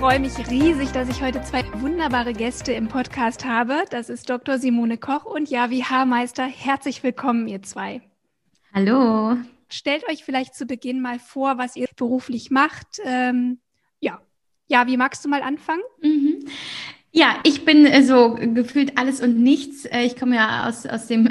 [0.00, 3.84] Freue mich riesig, dass ich heute zwei wunderbare Gäste im Podcast habe.
[3.90, 4.56] Das ist Dr.
[4.56, 6.46] Simone Koch und Javi Haarmeister.
[6.46, 8.00] Herzlich willkommen, ihr zwei.
[8.72, 9.36] Hallo.
[9.68, 12.98] Stellt euch vielleicht zu Beginn mal vor, was ihr beruflich macht.
[13.04, 13.60] Ähm,
[13.98, 14.22] ja.
[14.68, 15.82] Ja, wie magst du mal anfangen?
[16.00, 16.46] Mhm.
[17.12, 19.84] Ja, ich bin äh, so gefühlt alles und nichts.
[19.84, 21.28] Äh, ich komme ja aus, aus dem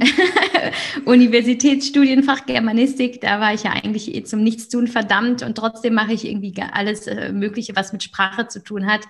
[1.05, 3.21] Universitätsstudienfach Germanistik.
[3.21, 7.07] Da war ich ja eigentlich eh zum Nichtstun verdammt und trotzdem mache ich irgendwie alles
[7.07, 9.01] äh, Mögliche, was mit Sprache zu tun hat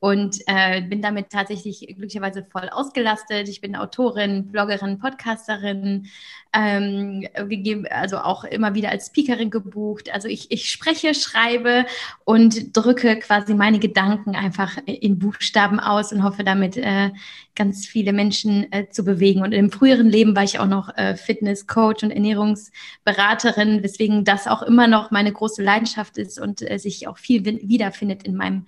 [0.00, 3.48] und äh, bin damit tatsächlich glücklicherweise voll ausgelastet.
[3.48, 6.08] Ich bin Autorin, Bloggerin, Podcasterin,
[6.56, 10.12] ähm, gegeben, also auch immer wieder als Speakerin gebucht.
[10.12, 11.84] Also ich, ich spreche, schreibe
[12.24, 17.10] und drücke quasi meine Gedanken einfach in Buchstaben aus und hoffe damit äh,
[17.54, 19.42] ganz viele Menschen äh, zu bewegen.
[19.42, 24.62] Und im früheren Leben war ich auch noch äh, Fitnesscoach und Ernährungsberaterin, weswegen das auch
[24.62, 28.66] immer noch meine große Leidenschaft ist und äh, sich auch viel wiederfindet in meinem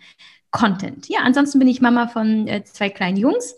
[0.51, 1.09] Content.
[1.09, 3.55] Ja, ansonsten bin ich Mama von äh, zwei kleinen Jungs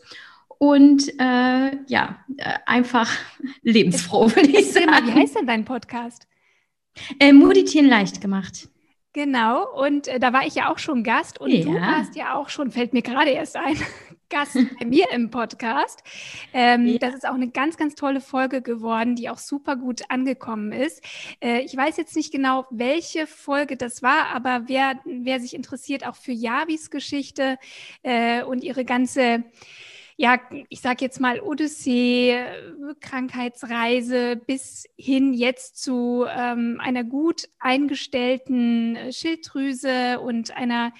[0.61, 3.11] und äh, ja, äh, einfach
[3.63, 5.07] lebensfroh, würde ich sagen.
[5.07, 6.29] Wie heißt denn dein Podcast?
[7.19, 8.69] Äh, Meditieren leicht gemacht.
[9.15, 11.65] Genau, und äh, da war ich ja auch schon Gast und ja.
[11.65, 13.77] du warst ja auch schon, fällt mir gerade erst ein,
[14.29, 16.05] Gast bei mir im Podcast.
[16.53, 16.99] Ähm, ja.
[16.99, 21.03] Das ist auch eine ganz, ganz tolle Folge geworden, die auch super gut angekommen ist.
[21.43, 26.07] Äh, ich weiß jetzt nicht genau, welche Folge das war, aber wer, wer sich interessiert
[26.07, 27.59] auch für Javis Geschichte
[28.03, 29.45] äh, und ihre ganze
[30.21, 30.39] ja,
[30.69, 32.45] ich sage jetzt mal Odyssee,
[33.01, 40.93] Krankheitsreise bis hin jetzt zu ähm, einer gut eingestellten Schilddrüse und einer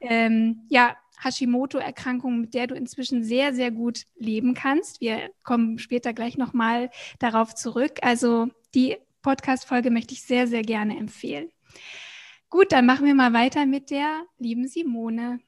[0.00, 5.02] ähm, ja, Hashimoto-Erkrankung, mit der du inzwischen sehr, sehr gut leben kannst.
[5.02, 7.98] Wir kommen später gleich nochmal darauf zurück.
[8.00, 11.50] Also die Podcast-Folge möchte ich sehr, sehr gerne empfehlen.
[12.48, 15.40] Gut, dann machen wir mal weiter mit der lieben Simone.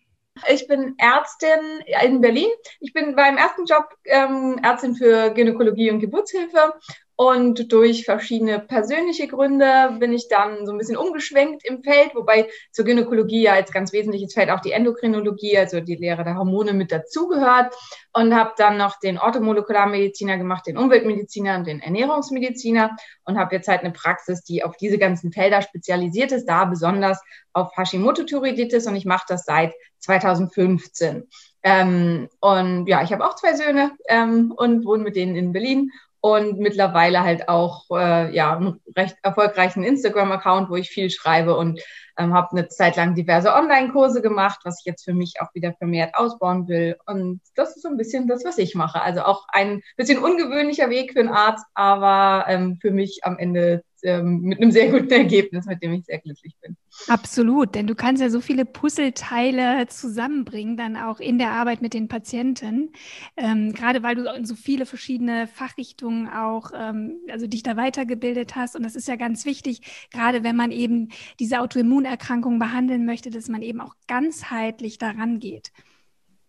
[0.49, 2.50] Ich bin Ärztin in Berlin.
[2.81, 6.75] Ich bin beim ersten Job ähm, Ärztin für Gynäkologie und Geburtshilfe
[7.16, 12.48] und durch verschiedene persönliche Gründe bin ich dann so ein bisschen umgeschwenkt im Feld, wobei
[12.72, 16.72] zur Gynäkologie ja als ganz wesentliches Feld auch die Endokrinologie, also die Lehre der Hormone
[16.72, 17.72] mit dazugehört.
[18.12, 22.97] Und habe dann noch den Orthomolekularmediziner gemacht, den Umweltmediziner und den Ernährungsmediziner.
[23.24, 27.20] Und habe jetzt halt eine Praxis, die auf diese ganzen Felder spezialisiert ist, da besonders
[27.53, 31.28] auf Hashimoto-Thyreoiditis und ich mache das seit 2015.
[31.62, 35.91] Ähm, und ja, ich habe auch zwei Söhne ähm, und wohne mit denen in Berlin
[36.24, 41.82] und mittlerweile halt auch äh, ja einen recht erfolgreichen Instagram-Account, wo ich viel schreibe und
[42.16, 45.74] ähm, habe eine Zeit lang diverse Online-Kurse gemacht, was ich jetzt für mich auch wieder
[45.74, 46.96] vermehrt ausbauen will.
[47.04, 49.02] Und das ist so ein bisschen das, was ich mache.
[49.02, 53.84] Also auch ein bisschen ungewöhnlicher Weg für einen Arzt, aber ähm, für mich am Ende
[54.04, 56.76] ähm, mit einem sehr guten Ergebnis, mit dem ich sehr glücklich bin.
[57.09, 61.92] Absolut, denn du kannst ja so viele Puzzleteile zusammenbringen, dann auch in der Arbeit mit
[61.94, 62.91] den Patienten.
[63.37, 68.54] Ähm, gerade weil du in so viele verschiedene Fachrichtungen auch, ähm, also dich da weitergebildet
[68.54, 68.76] hast.
[68.76, 69.81] Und das ist ja ganz wichtig,
[70.12, 71.09] gerade wenn man eben
[71.41, 75.72] diese Autoimmunerkrankung behandeln möchte, dass man eben auch ganzheitlich daran geht.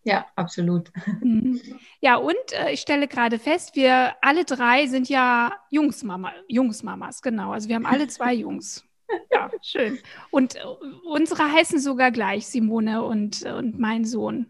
[0.05, 0.91] Ja, absolut.
[1.21, 1.59] Mhm.
[1.99, 7.51] Ja, und äh, ich stelle gerade fest, wir alle drei sind ja Jungsmama, Jungsmamas, genau.
[7.51, 8.85] Also wir haben alle zwei Jungs.
[9.31, 9.97] Ja, schön.
[10.29, 10.59] Und äh,
[11.05, 14.45] unsere heißen sogar gleich, Simone und, und mein Sohn.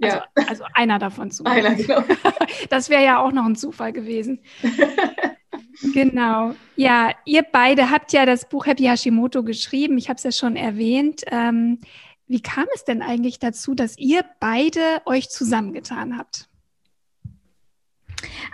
[0.00, 0.26] Also, ja.
[0.48, 1.44] also einer davon zu.
[1.44, 2.04] Einer, genau.
[2.70, 4.40] Das wäre ja auch noch ein Zufall gewesen.
[5.94, 6.54] genau.
[6.76, 9.98] Ja, ihr beide habt ja das Buch Happy Hashimoto geschrieben.
[9.98, 11.22] Ich habe es ja schon erwähnt.
[11.26, 11.80] Ähm,
[12.26, 16.48] wie kam es denn eigentlich dazu, dass ihr beide euch zusammengetan habt?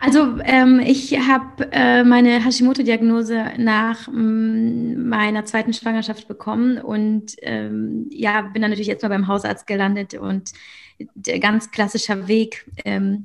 [0.00, 8.06] Also ähm, ich habe äh, meine Hashimoto-Diagnose nach mm, meiner zweiten Schwangerschaft bekommen und ähm,
[8.10, 10.52] ja, bin dann natürlich jetzt mal beim Hausarzt gelandet und
[11.14, 13.24] der ganz klassischer Weg, ähm,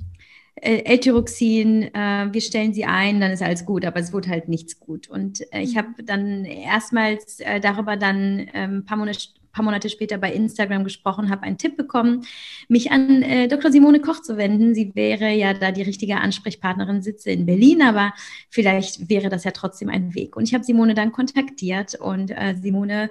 [0.56, 4.80] L-Tyroxin, äh, wir stellen sie ein, dann ist alles gut, aber es wurde halt nichts
[4.80, 5.10] gut.
[5.10, 5.78] Und äh, ich mhm.
[5.78, 9.19] habe dann erstmals äh, darüber dann ein ähm, paar Monate
[9.54, 12.26] paar Monate später bei Instagram gesprochen, habe einen Tipp bekommen,
[12.68, 13.72] mich an äh, Dr.
[13.72, 14.76] Simone Koch zu wenden.
[14.76, 18.14] Sie wäre ja da die richtige Ansprechpartnerin, sitze in Berlin, aber
[18.50, 20.36] vielleicht wäre das ja trotzdem ein Weg.
[20.36, 23.10] Und ich habe Simone dann kontaktiert und äh, Simone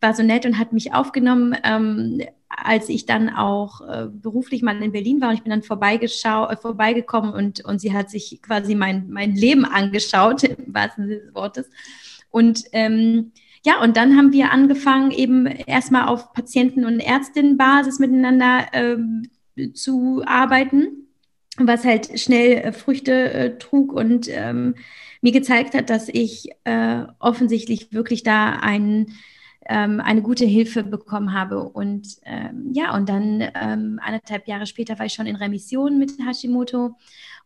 [0.00, 4.80] war so nett und hat mich aufgenommen, ähm, als ich dann auch äh, beruflich mal
[4.82, 8.74] in Berlin war und ich bin dann äh, vorbeigekommen und, und sie hat sich quasi
[8.74, 11.70] mein, mein Leben angeschaut, im wahrsten Sinne des Wortes.
[12.30, 13.32] Und ähm,
[13.64, 19.28] ja, und dann haben wir angefangen, eben erstmal auf Patienten- und Ärztinnenbasis miteinander ähm,
[19.72, 21.08] zu arbeiten,
[21.56, 24.74] was halt schnell äh, Früchte äh, trug und ähm,
[25.22, 29.14] mir gezeigt hat, dass ich äh, offensichtlich wirklich da einen
[29.66, 31.62] ähm, eine gute Hilfe bekommen habe.
[31.62, 36.12] Und ähm, ja, und dann ähm, anderthalb Jahre später war ich schon in Remission mit
[36.18, 36.96] Hashimoto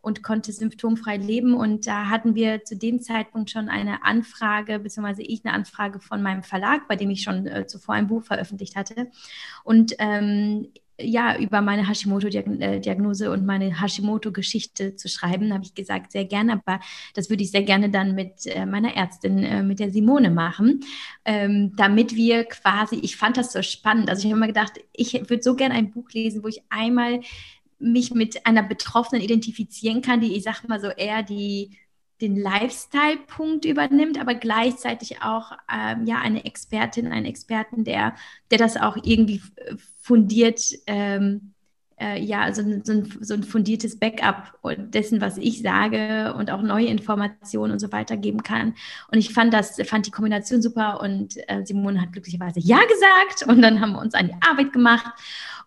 [0.01, 1.53] und konnte symptomfrei leben.
[1.53, 6.21] Und da hatten wir zu dem Zeitpunkt schon eine Anfrage, beziehungsweise ich eine Anfrage von
[6.21, 9.07] meinem Verlag, bei dem ich schon äh, zuvor ein Buch veröffentlicht hatte.
[9.63, 10.67] Und ähm,
[11.01, 16.79] ja, über meine Hashimoto-Diagnose und meine Hashimoto-Geschichte zu schreiben, habe ich gesagt, sehr gerne, aber
[17.13, 20.81] das würde ich sehr gerne dann mit äh, meiner Ärztin, äh, mit der Simone machen,
[21.25, 25.13] ähm, damit wir quasi, ich fand das so spannend, also ich habe immer gedacht, ich
[25.29, 27.21] würde so gerne ein Buch lesen, wo ich einmal
[27.79, 31.77] mich mit einer Betroffenen identifizieren kann, die, ich sage mal so, eher die
[32.21, 38.13] den Lifestyle-Punkt übernimmt, aber gleichzeitig auch ähm, ja eine Expertin, einen Experten, der,
[38.51, 39.41] der das auch irgendwie
[40.01, 41.53] fundiert, ähm,
[41.99, 46.49] äh, ja, so ein, so, ein, so ein fundiertes Backup dessen, was ich sage und
[46.49, 48.75] auch neue Informationen und so weiter geben kann.
[49.11, 53.49] Und ich fand das, fand die Kombination super und äh, Simone hat glücklicherweise Ja gesagt
[53.49, 55.05] und dann haben wir uns an die Arbeit gemacht.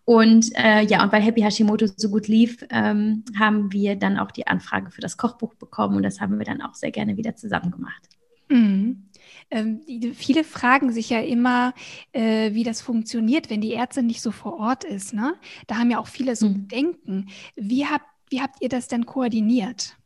[0.04, 4.32] Und äh, ja, und weil Happy Hashimoto so gut lief, ähm, haben wir dann auch
[4.32, 7.36] die Anfrage für das Kochbuch bekommen und das haben wir dann auch sehr gerne wieder
[7.36, 8.08] zusammen gemacht.
[8.48, 9.08] Mhm.
[9.50, 11.74] Ähm, die, viele fragen sich ja immer,
[12.12, 15.14] äh, wie das funktioniert, wenn die Ärztin nicht so vor Ort ist.
[15.14, 15.34] Ne?
[15.66, 16.54] Da haben ja auch viele so mhm.
[16.66, 17.28] Bedenken.
[17.54, 19.96] Wie habt, wie habt ihr das denn koordiniert?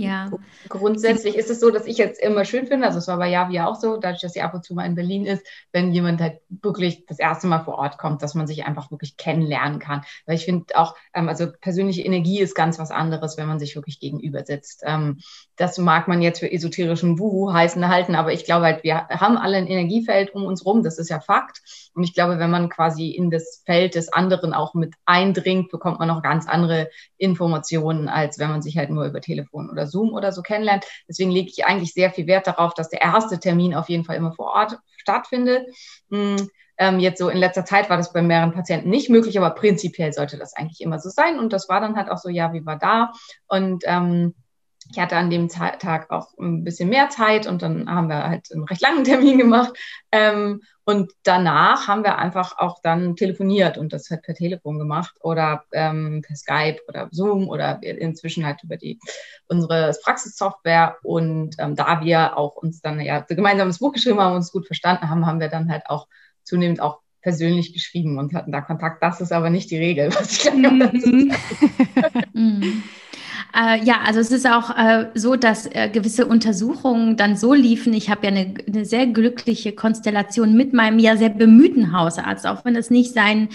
[0.00, 0.30] Ja.
[0.68, 3.54] Grundsätzlich ist es so, dass ich jetzt immer schön finde, also es war bei Javi
[3.54, 6.20] ja auch so, dadurch, dass sie ab und zu mal in Berlin ist, wenn jemand
[6.20, 10.02] halt wirklich das erste Mal vor Ort kommt, dass man sich einfach wirklich kennenlernen kann.
[10.26, 13.74] Weil ich finde auch, ähm, also persönliche Energie ist ganz was anderes, wenn man sich
[13.74, 14.82] wirklich gegenüber sitzt.
[14.86, 15.18] Ähm,
[15.56, 19.36] das mag man jetzt für esoterischen Wuhu heißen halten, aber ich glaube halt, wir haben
[19.36, 21.60] alle ein Energiefeld um uns rum, das ist ja Fakt.
[21.94, 25.98] Und ich glaube, wenn man quasi in das Feld des anderen auch mit eindringt, bekommt
[25.98, 26.88] man noch ganz andere
[27.18, 30.84] Informationen, als wenn man sich halt nur über Telefon oder Zoom oder so kennenlernt.
[31.08, 34.16] Deswegen lege ich eigentlich sehr viel Wert darauf, dass der erste Termin auf jeden Fall
[34.16, 35.66] immer vor Ort stattfindet.
[36.10, 36.48] Hm,
[36.78, 40.12] ähm, jetzt so in letzter Zeit war das bei mehreren Patienten nicht möglich, aber prinzipiell
[40.14, 41.38] sollte das eigentlich immer so sein.
[41.38, 43.12] Und das war dann halt auch so, ja, wie war da?
[43.48, 44.34] Und ähm,
[44.92, 48.50] ich hatte an dem Tag auch ein bisschen mehr Zeit und dann haben wir halt
[48.52, 49.72] einen recht langen Termin gemacht.
[50.12, 55.14] Ähm, und danach haben wir einfach auch dann telefoniert und das halt per Telefon gemacht
[55.20, 58.98] oder ähm, per Skype oder Zoom oder inzwischen halt über die
[59.46, 60.96] unsere Praxissoftware.
[61.04, 64.50] Und ähm, da wir auch uns dann ja gemeinsam das Buch geschrieben haben und uns
[64.50, 66.08] gut verstanden haben, haben wir dann halt auch
[66.42, 69.00] zunehmend auch persönlich geschrieben und hatten da Kontakt.
[69.02, 70.90] Das ist aber nicht die Regel, was ich glaube.
[72.32, 72.82] Mhm.
[73.54, 77.92] Äh, ja, also es ist auch äh, so, dass äh, gewisse Untersuchungen dann so liefen.
[77.92, 82.64] Ich habe ja eine, eine, sehr glückliche Konstellation mit meinem ja sehr bemühten Hausarzt, auch
[82.64, 83.48] wenn es nicht sein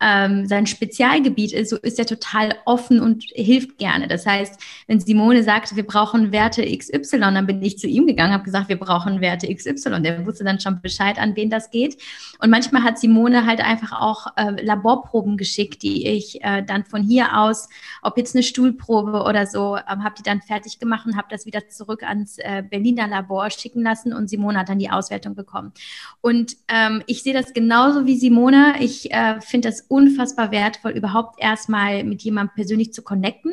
[0.00, 4.06] ähm, sein Spezialgebiet ist, so ist er total offen und hilft gerne.
[4.06, 8.32] Das heißt, wenn Simone sagt, wir brauchen Werte XY, dann bin ich zu ihm gegangen,
[8.32, 10.02] habe gesagt, wir brauchen Werte XY.
[10.02, 11.98] Der wusste dann schon Bescheid, an wen das geht.
[12.40, 17.02] Und manchmal hat Simone halt einfach auch äh, Laborproben geschickt, die ich äh, dann von
[17.02, 17.68] hier aus,
[18.02, 21.46] ob jetzt eine Stuhlprobe oder so, ähm, habe die dann fertig gemacht und habe das
[21.46, 25.72] wieder zurück ans äh, Berliner Labor schicken lassen und Simone hat dann die Auswertung bekommen.
[26.20, 28.76] Und ähm, ich sehe das genauso wie Simone.
[28.80, 33.52] Ich äh, finde das unfassbar wertvoll, überhaupt erstmal mit jemandem persönlich zu connecten.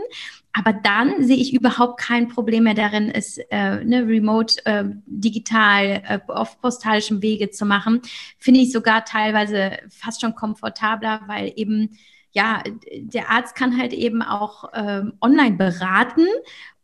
[0.54, 6.02] Aber dann sehe ich überhaupt kein Problem mehr darin, es äh, ne, remote, äh, digital,
[6.08, 8.02] äh, auf postalischem Wege zu machen.
[8.38, 11.98] Finde ich sogar teilweise fast schon komfortabler, weil eben
[12.32, 12.62] ja,
[12.94, 16.28] der Arzt kann halt eben auch ähm, online beraten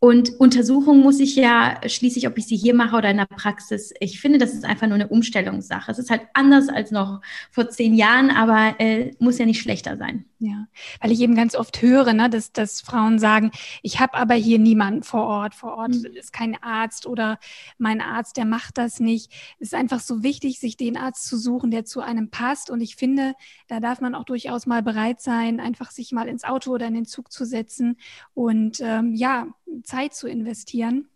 [0.03, 3.93] und Untersuchungen muss ich ja schließlich, ob ich sie hier mache oder in der Praxis.
[3.99, 5.91] Ich finde, das ist einfach nur eine Umstellungssache.
[5.91, 9.97] Es ist halt anders als noch vor zehn Jahren, aber äh, muss ja nicht schlechter
[9.97, 10.25] sein.
[10.39, 10.65] Ja,
[10.99, 13.51] weil ich eben ganz oft höre, ne, dass, dass Frauen sagen,
[13.83, 15.53] ich habe aber hier niemanden vor Ort.
[15.53, 16.05] Vor Ort mhm.
[16.15, 17.37] ist kein Arzt oder
[17.77, 19.31] mein Arzt, der macht das nicht.
[19.59, 22.71] Es ist einfach so wichtig, sich den Arzt zu suchen, der zu einem passt.
[22.71, 23.35] Und ich finde,
[23.67, 26.95] da darf man auch durchaus mal bereit sein, einfach sich mal ins Auto oder in
[26.95, 27.97] den Zug zu setzen
[28.33, 29.45] und ähm, ja,
[29.91, 31.09] Zeit zu investieren.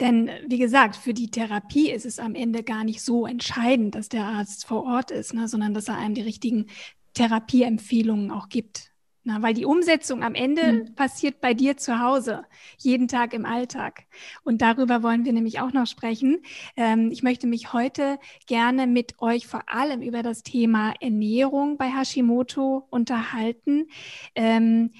[0.00, 4.08] Denn wie gesagt, für die Therapie ist es am Ende gar nicht so entscheidend, dass
[4.08, 6.66] der Arzt vor Ort ist, ne, sondern dass er einem die richtigen
[7.14, 8.92] Therapieempfehlungen auch gibt.
[9.24, 10.94] Na, weil die Umsetzung am Ende mhm.
[10.96, 12.42] passiert bei dir zu Hause,
[12.78, 14.06] jeden Tag im Alltag.
[14.42, 16.42] Und darüber wollen wir nämlich auch noch sprechen.
[16.76, 21.86] Ähm, ich möchte mich heute gerne mit euch vor allem über das Thema Ernährung bei
[21.86, 23.86] Hashimoto unterhalten.
[24.34, 24.90] Ähm,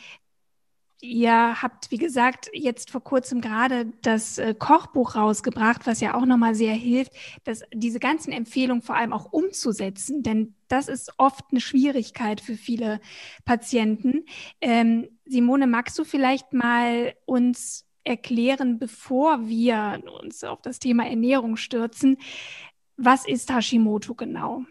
[1.05, 6.25] Ihr habt, wie gesagt, jetzt vor kurzem gerade das äh, Kochbuch rausgebracht, was ja auch
[6.25, 7.11] nochmal sehr hilft,
[7.43, 12.55] dass diese ganzen Empfehlungen vor allem auch umzusetzen, denn das ist oft eine Schwierigkeit für
[12.55, 13.01] viele
[13.45, 14.27] Patienten.
[14.61, 21.57] Ähm, Simone, magst du vielleicht mal uns erklären, bevor wir uns auf das Thema Ernährung
[21.57, 22.17] stürzen,
[22.97, 24.67] was ist Hashimoto genau?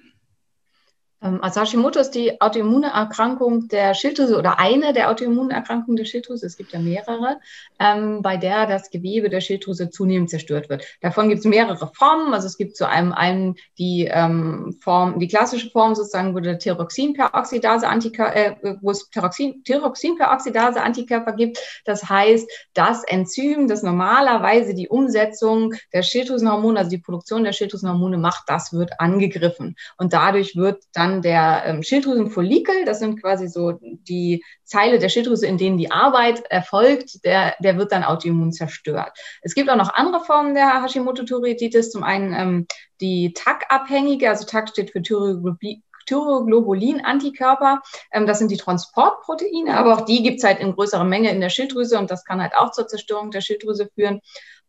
[1.21, 6.45] Ähm, also Hashimoto ist die Autoimmunerkrankung der Schilddrüse oder eine der Autoimmunerkrankungen der Schilddrüse.
[6.45, 7.39] Es gibt ja mehrere,
[7.79, 10.85] ähm, bei der das Gewebe der Schilddrüse zunehmend zerstört wird.
[11.01, 12.33] Davon gibt es mehrere Formen.
[12.33, 16.59] Also es gibt zu einem einen die ähm, Form, die klassische Form sozusagen, wo der
[16.59, 21.59] Thyroxinperoxidase äh, wo es Thyroxin, Thyroxinperoxidase Antikörper gibt.
[21.85, 28.17] Das heißt, das Enzym, das normalerweise die Umsetzung der Schilddrüsenhormone, also die Produktion der Schilddrüsenhormone
[28.17, 33.47] macht, das wird angegriffen und dadurch wird dann dann der ähm, Schilddrüsenfollikel, das sind quasi
[33.47, 38.51] so die Zeile der Schilddrüse, in denen die Arbeit erfolgt, der, der wird dann autoimmun
[38.51, 39.17] zerstört.
[39.41, 42.67] Es gibt auch noch andere Formen der Hashimoto-Thyreoiditis, zum einen ähm,
[43.01, 45.83] die TAC-abhängige, also TAC steht für Thyroglobulin.
[46.07, 47.81] Thyroglobulin-Antikörper.
[48.11, 51.41] Ähm, das sind die Transportproteine, aber auch die gibt es halt in größerer Menge in
[51.41, 54.19] der Schilddrüse und das kann halt auch zur Zerstörung der Schilddrüse führen.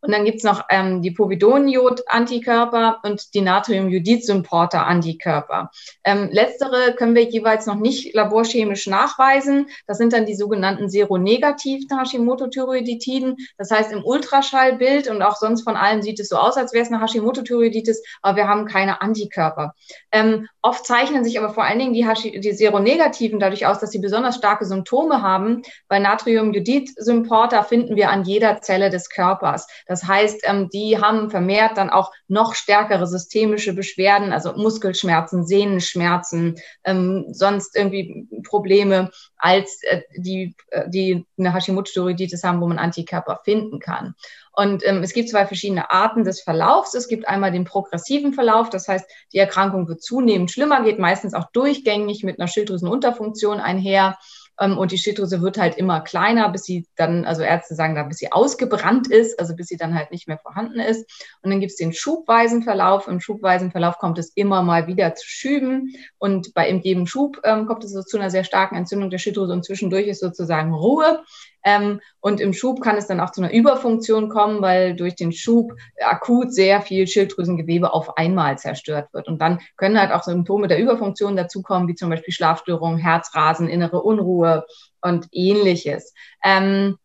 [0.03, 5.71] Und dann gibt's noch ähm, die Povidoniod-Antikörper und die Natriumjodid-Symporter-Antikörper.
[6.05, 9.69] Ähm, letztere können wir jeweils noch nicht laborchemisch nachweisen.
[9.87, 13.37] Das sind dann die sogenannten seronegativen Hashimoto-Thyreoiditiden.
[13.57, 16.85] Das heißt, im Ultraschallbild und auch sonst von allen sieht es so aus, als wäre
[16.85, 19.75] es eine Hashimoto-Thyreoiditis, aber wir haben keine Antikörper.
[20.11, 23.91] Ähm, oft zeichnen sich aber vor allen Dingen die, Hashi die Seronegativen dadurch aus, dass
[23.91, 25.63] sie besonders starke Symptome haben.
[25.87, 29.69] Bei Natriumjodid-Symporter finden wir an jeder Zelle des Körpers.
[29.87, 36.57] Das heißt, ähm, die haben vermehrt dann auch noch stärkere systemische Beschwerden, also Muskelschmerzen, Sehnenschmerzen,
[36.85, 43.41] ähm, sonst irgendwie Probleme, als äh, die, äh, die eine Hashimoto-Thyreoiditis haben, wo man Antikörper
[43.45, 44.15] finden kann.
[44.55, 46.95] Und ähm, es gibt zwei verschiedene Arten des Verlaufs.
[46.95, 51.35] Es gibt einmal den progressiven Verlauf, das heißt, die Erkrankung wird zunehmend schlimmer, geht meistens
[51.35, 54.19] auch durchgängig mit einer Schilddrüsenunterfunktion einher.
[54.61, 58.03] Ähm, und die Schilddrüse wird halt immer kleiner, bis sie dann, also Ärzte sagen da,
[58.03, 61.09] bis sie ausgebrannt ist, also bis sie dann halt nicht mehr vorhanden ist.
[61.43, 63.09] Und dann gibt es den schubweisen Verlauf.
[63.09, 65.95] Im schubweisen Verlauf kommt es immer mal wieder zu Schüben.
[66.19, 69.53] Und bei jedem Schub ähm, kommt es so zu einer sehr starken Entzündung der Schilddrüse
[69.53, 71.23] und zwischendurch ist sozusagen Ruhe.
[71.65, 75.33] Ähm, und im Schub kann es dann auch zu einer Überfunktion kommen, weil durch den
[75.33, 79.29] Schub akut sehr viel Schilddrüsengewebe auf einmal zerstört wird.
[79.29, 84.03] Und dann können halt auch Symptome der Überfunktion dazukommen, wie zum Beispiel Schlafstörungen, Herzrasen, innere
[84.03, 84.65] Unruhe
[85.01, 86.15] und ähnliches.
[86.45, 86.97] Ähm,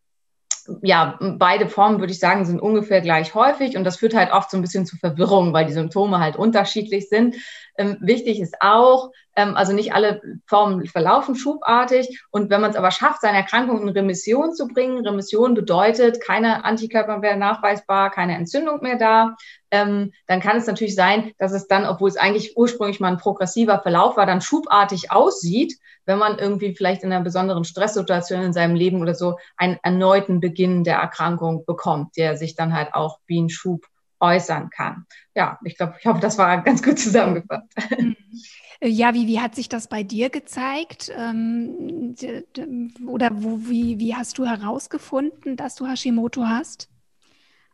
[0.81, 4.51] ja, beide Formen, würde ich sagen, sind ungefähr gleich häufig und das führt halt oft
[4.51, 7.35] so ein bisschen zu Verwirrung, weil die Symptome halt unterschiedlich sind.
[7.77, 12.91] Ähm, wichtig ist auch, also nicht alle Formen verlaufen schubartig und wenn man es aber
[12.91, 18.81] schafft, seine Erkrankung in Remission zu bringen, Remission bedeutet keine Antikörper mehr nachweisbar, keine Entzündung
[18.81, 19.35] mehr da,
[19.69, 23.17] ähm, dann kann es natürlich sein, dass es dann, obwohl es eigentlich ursprünglich mal ein
[23.17, 28.53] progressiver Verlauf war, dann schubartig aussieht, wenn man irgendwie vielleicht in einer besonderen Stresssituation in
[28.53, 33.19] seinem Leben oder so einen erneuten Beginn der Erkrankung bekommt, der sich dann halt auch
[33.27, 33.85] wie ein Schub
[34.19, 35.05] äußern kann.
[35.35, 37.67] Ja, ich glaube, ich hoffe, das war ganz gut zusammengefasst.
[38.81, 38.89] Mhm.
[38.89, 41.11] Ja, wie, wie hat sich das bei dir gezeigt?
[41.15, 42.15] Ähm,
[43.07, 46.89] oder wo, wie, wie hast du herausgefunden, dass du Hashimoto hast?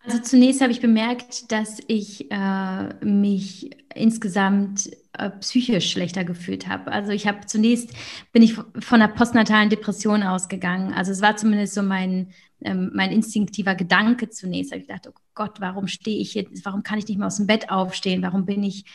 [0.05, 6.91] Also zunächst habe ich bemerkt, dass ich äh, mich insgesamt äh, psychisch schlechter gefühlt habe.
[6.91, 7.91] Also ich habe zunächst
[8.33, 10.93] bin ich von einer postnatalen Depression ausgegangen.
[10.93, 12.33] Also es war zumindest so mein
[12.65, 14.73] ähm, mein instinktiver Gedanke zunächst.
[14.73, 16.65] Ich dachte, oh Gott, warum stehe ich jetzt?
[16.65, 18.21] Warum kann ich nicht mehr aus dem Bett aufstehen?
[18.21, 18.85] Warum bin ich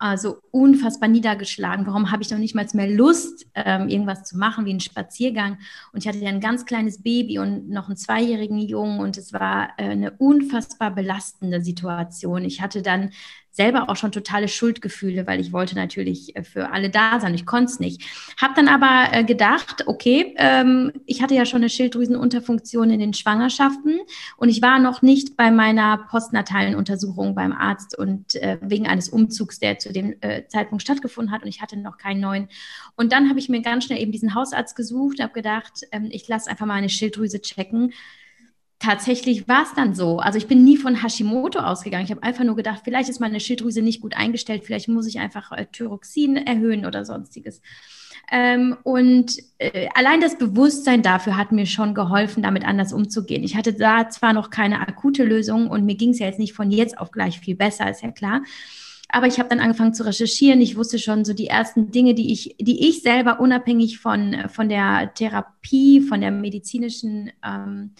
[0.00, 1.86] äh, so unfassbar niedergeschlagen?
[1.86, 5.58] Warum habe ich noch nicht mal mehr Lust, ähm, irgendwas zu machen, wie einen Spaziergang?
[5.92, 9.32] Und ich hatte ja ein ganz kleines Baby und noch einen zweijährigen Jungen und es
[9.32, 12.44] war äh, eine unfassbar belastende Situation.
[12.44, 13.10] Ich hatte dann
[13.54, 17.34] selber auch schon totale Schuldgefühle, weil ich wollte natürlich äh, für alle da sein.
[17.34, 18.02] Ich konnte es nicht.
[18.36, 23.14] Habe dann aber äh, gedacht, okay, ähm, ich hatte ja schon eine Schilddrüsenunterfunktion in den
[23.14, 24.00] Schwangerschaften
[24.36, 29.08] und ich war noch nicht bei meiner postnatalen Untersuchung beim Arzt und äh, wegen eines
[29.08, 30.14] Umzugs, der zu dem
[30.48, 32.48] Zeitpunkt stattgefunden hat und ich hatte noch keinen neuen.
[32.96, 36.26] Und dann habe ich mir ganz schnell eben diesen Hausarzt gesucht, habe gedacht, ähm, ich
[36.26, 37.92] lasse einfach mal eine Schilddrüse checken
[38.84, 40.18] tatsächlich war es dann so.
[40.18, 42.04] Also ich bin nie von Hashimoto ausgegangen.
[42.04, 45.18] Ich habe einfach nur gedacht, vielleicht ist meine Schilddrüse nicht gut eingestellt, vielleicht muss ich
[45.18, 47.62] einfach äh, Thyroxin erhöhen oder sonstiges.
[48.30, 53.42] Ähm, und äh, allein das Bewusstsein dafür hat mir schon geholfen, damit anders umzugehen.
[53.42, 56.54] Ich hatte da zwar noch keine akute Lösung und mir ging es ja jetzt nicht
[56.54, 58.42] von jetzt auf gleich viel besser, ist ja klar.
[59.10, 60.60] Aber ich habe dann angefangen zu recherchieren.
[60.60, 64.68] Ich wusste schon so die ersten Dinge, die ich, die ich selber unabhängig von, von
[64.68, 67.92] der Therapie, von der medizinischen ähm,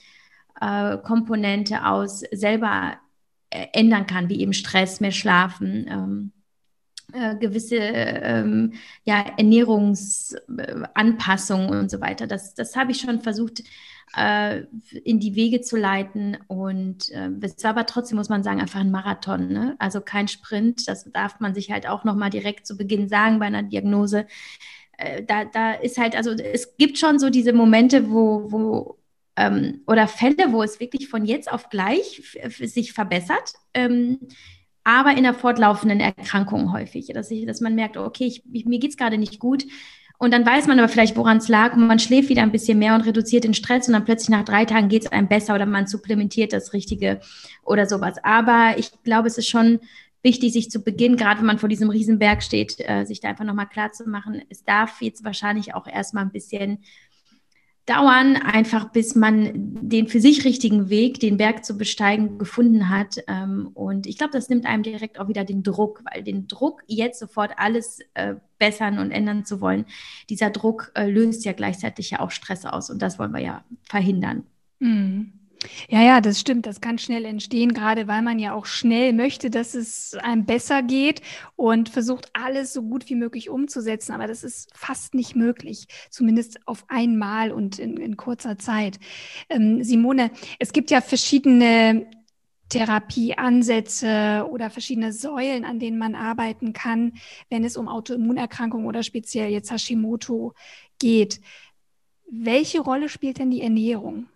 [0.64, 2.96] äh, Komponente aus selber
[3.50, 5.86] äh, ändern kann, wie eben Stress, mehr Schlafen.
[5.88, 6.32] Ähm,
[7.12, 8.72] äh, gewisse ähm,
[9.04, 12.26] ja, Ernährungsanpassungen und so weiter.
[12.26, 13.62] Das, das habe ich schon versucht
[14.16, 14.62] äh,
[15.04, 16.38] in die Wege zu leiten.
[16.48, 19.48] Und äh, es war aber trotzdem, muss man sagen, einfach ein Marathon.
[19.48, 19.76] Ne?
[19.78, 20.88] Also kein Sprint.
[20.88, 24.26] Das darf man sich halt auch nochmal direkt zu Beginn sagen bei einer Diagnose.
[24.98, 28.98] Äh, da, da ist halt, also es gibt schon so diese Momente, wo, wo
[29.36, 33.54] ähm, oder Fälle, wo es wirklich von jetzt auf gleich sich verbessert.
[33.74, 34.20] Ähm,
[34.84, 38.78] aber in der fortlaufenden Erkrankung häufig, dass, ich, dass man merkt, okay, ich, ich, mir
[38.78, 39.64] geht es gerade nicht gut.
[40.18, 42.78] Und dann weiß man aber vielleicht, woran es lag und man schläft wieder ein bisschen
[42.78, 45.54] mehr und reduziert den Stress und dann plötzlich nach drei Tagen geht es einem besser
[45.54, 47.20] oder man supplementiert das Richtige
[47.64, 48.16] oder sowas.
[48.22, 49.80] Aber ich glaube, es ist schon
[50.22, 53.44] wichtig, sich zu Beginn, gerade wenn man vor diesem Riesenberg steht, äh, sich da einfach
[53.44, 56.78] nochmal klar zu machen, es darf jetzt wahrscheinlich auch erstmal ein bisschen
[57.86, 63.16] dauern, einfach bis man den für sich richtigen Weg, den Berg zu besteigen, gefunden hat.
[63.28, 66.82] Ähm, und ich glaube, das nimmt einem direkt auch wieder den Druck, weil den Druck,
[66.86, 69.84] jetzt sofort alles äh, bessern und ändern zu wollen,
[70.30, 72.88] dieser Druck äh, löst ja gleichzeitig ja auch Stress aus.
[72.88, 74.44] Und das wollen wir ja verhindern.
[74.78, 75.43] Mhm.
[75.88, 76.66] Ja, ja, das stimmt.
[76.66, 80.82] Das kann schnell entstehen, gerade weil man ja auch schnell möchte, dass es einem besser
[80.82, 81.22] geht
[81.56, 84.12] und versucht, alles so gut wie möglich umzusetzen.
[84.12, 88.98] Aber das ist fast nicht möglich, zumindest auf einmal und in, in kurzer Zeit.
[89.48, 92.06] Ähm, Simone, es gibt ja verschiedene
[92.68, 97.12] Therapieansätze oder verschiedene Säulen, an denen man arbeiten kann,
[97.50, 100.54] wenn es um Autoimmunerkrankungen oder speziell jetzt Hashimoto
[100.98, 101.40] geht.
[102.30, 104.26] Welche Rolle spielt denn die Ernährung?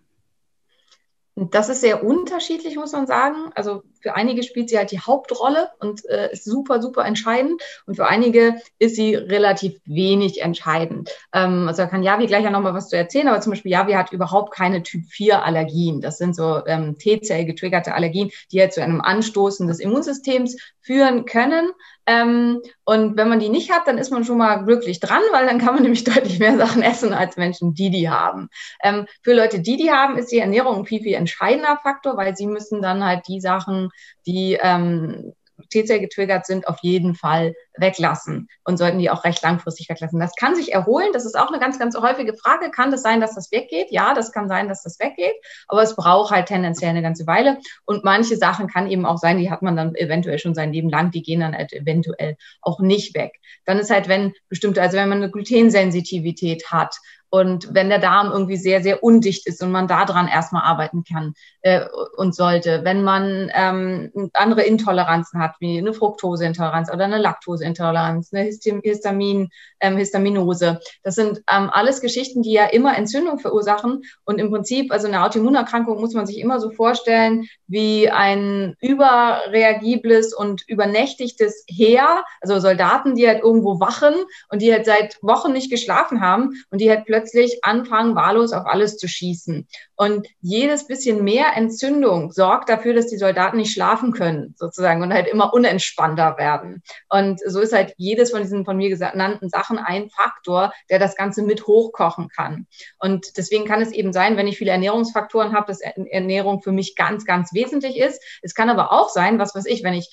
[1.40, 3.50] Das ist sehr unterschiedlich, muss man sagen.
[3.54, 7.62] Also für einige spielt sie halt die Hauptrolle und äh, ist super, super entscheidend.
[7.86, 11.10] Und für einige ist sie relativ wenig entscheidend.
[11.32, 13.92] Ähm, also da kann Javi gleich ja nochmal was zu erzählen, aber zum Beispiel Javi
[13.92, 16.00] hat überhaupt keine Typ-4-Allergien.
[16.00, 20.56] Das sind so ähm, T-Zell getriggerte Allergien, die halt zu einem Anstoßen des Immunsystems
[20.88, 21.70] führen können.
[22.06, 25.46] Ähm, und wenn man die nicht hat, dann ist man schon mal glücklich dran, weil
[25.46, 28.48] dann kann man nämlich deutlich mehr Sachen essen als Menschen, die die haben.
[28.82, 32.34] Ähm, für Leute, die die haben, ist die Ernährung ein viel, viel entscheidender Faktor, weil
[32.34, 33.90] sie müssen dann halt die Sachen,
[34.26, 35.34] die ähm,
[35.70, 40.20] T-Zell getriggert sind, auf jeden Fall weglassen und sollten die auch recht langfristig weglassen.
[40.20, 41.08] Das kann sich erholen.
[41.12, 42.70] Das ist auch eine ganz, ganz häufige Frage.
[42.70, 43.88] Kann das sein, dass das weggeht?
[43.90, 45.34] Ja, das kann sein, dass das weggeht.
[45.68, 47.58] Aber es braucht halt tendenziell eine ganze Weile.
[47.84, 50.88] Und manche Sachen kann eben auch sein, die hat man dann eventuell schon sein Leben
[50.88, 51.10] lang.
[51.10, 53.38] Die gehen dann halt eventuell auch nicht weg.
[53.64, 56.96] Dann ist halt, wenn bestimmte, also wenn man eine Glutensensitivität hat
[57.30, 61.34] und wenn der Darm irgendwie sehr, sehr undicht ist und man daran erstmal arbeiten kann
[61.60, 61.84] äh,
[62.16, 68.50] und sollte, wenn man ähm, andere Intoleranzen hat, wie eine Fructoseintoleranz oder eine Laktoseintoleranz, eine
[68.82, 74.02] Histamin, ähm, Histaminose, das sind ähm, alles Geschichten, die ja immer Entzündung verursachen.
[74.24, 80.34] Und im Prinzip, also eine Autoimmunerkrankung muss man sich immer so vorstellen wie ein überreagibles
[80.34, 84.14] und übernächtigtes Heer, also Soldaten, die halt irgendwo wachen
[84.48, 88.52] und die halt seit Wochen nicht geschlafen haben und die halt plötzlich plötzlich anfangen, wahllos
[88.52, 89.66] auf alles zu schießen.
[89.96, 95.12] Und jedes bisschen mehr Entzündung sorgt dafür, dass die Soldaten nicht schlafen können, sozusagen, und
[95.12, 96.84] halt immer unentspannter werden.
[97.08, 101.16] Und so ist halt jedes von diesen von mir genannten Sachen ein Faktor, der das
[101.16, 102.68] Ganze mit hochkochen kann.
[103.00, 106.94] Und deswegen kann es eben sein, wenn ich viele Ernährungsfaktoren habe, dass Ernährung für mich
[106.94, 108.22] ganz, ganz wesentlich ist.
[108.42, 110.08] Es kann aber auch sein, was weiß ich, wenn ich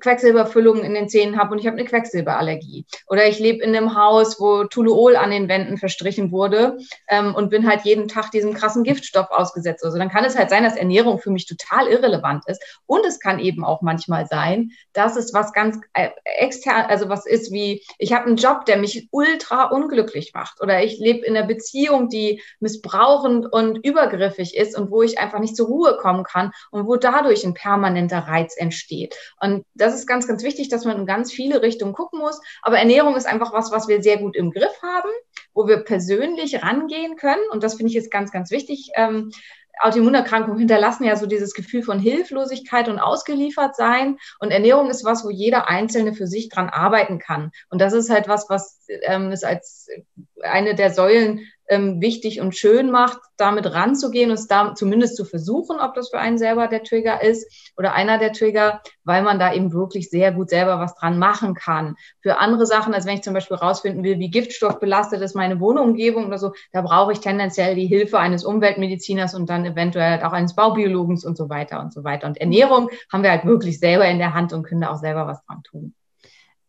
[0.00, 2.86] Quecksilberfüllungen in den Zähnen habe und ich habe eine Quecksilberallergie.
[3.08, 6.78] Oder ich lebe in einem Haus, wo Toluol an den Wänden verstrichen wurde wurde
[7.08, 9.84] ähm, und bin halt jeden Tag diesem krassen Giftstoff ausgesetzt.
[9.84, 12.62] Also dann kann es halt sein, dass Ernährung für mich total irrelevant ist.
[12.86, 17.26] Und es kann eben auch manchmal sein, dass es was ganz äh, extern, also was
[17.26, 21.36] ist wie, ich habe einen Job, der mich ultra unglücklich macht oder ich lebe in
[21.36, 26.24] einer Beziehung, die missbrauchend und übergriffig ist und wo ich einfach nicht zur Ruhe kommen
[26.24, 29.16] kann und wo dadurch ein permanenter Reiz entsteht.
[29.40, 32.40] Und das ist ganz, ganz wichtig, dass man in ganz viele Richtungen gucken muss.
[32.62, 35.10] Aber Ernährung ist einfach was, was wir sehr gut im Griff haben,
[35.56, 37.42] wo wir persönlich rangehen können.
[37.50, 38.90] Und das finde ich jetzt ganz, ganz wichtig.
[38.94, 39.32] Ähm,
[39.80, 44.18] Autoimmunerkrankungen hinterlassen ja so dieses Gefühl von Hilflosigkeit und ausgeliefert sein.
[44.38, 47.50] Und Ernährung ist was, wo jeder Einzelne für sich dran arbeiten kann.
[47.70, 49.88] Und das ist halt was, was ähm, es als
[50.42, 55.24] eine der Säulen ähm, wichtig und schön macht, damit ranzugehen und es da zumindest zu
[55.24, 59.38] versuchen, ob das für einen selber der Trigger ist oder einer der Trigger, weil man
[59.38, 61.96] da eben wirklich sehr gut selber was dran machen kann.
[62.20, 66.26] Für andere Sachen, als wenn ich zum Beispiel rausfinden will, wie giftstoffbelastet ist meine Wohnumgebung
[66.26, 70.54] oder so, da brauche ich tendenziell die Hilfe eines Umweltmediziners und dann eventuell auch eines
[70.54, 72.26] Baubiologens und so weiter und so weiter.
[72.26, 75.26] Und Ernährung haben wir halt wirklich selber in der Hand und können da auch selber
[75.26, 75.94] was dran tun.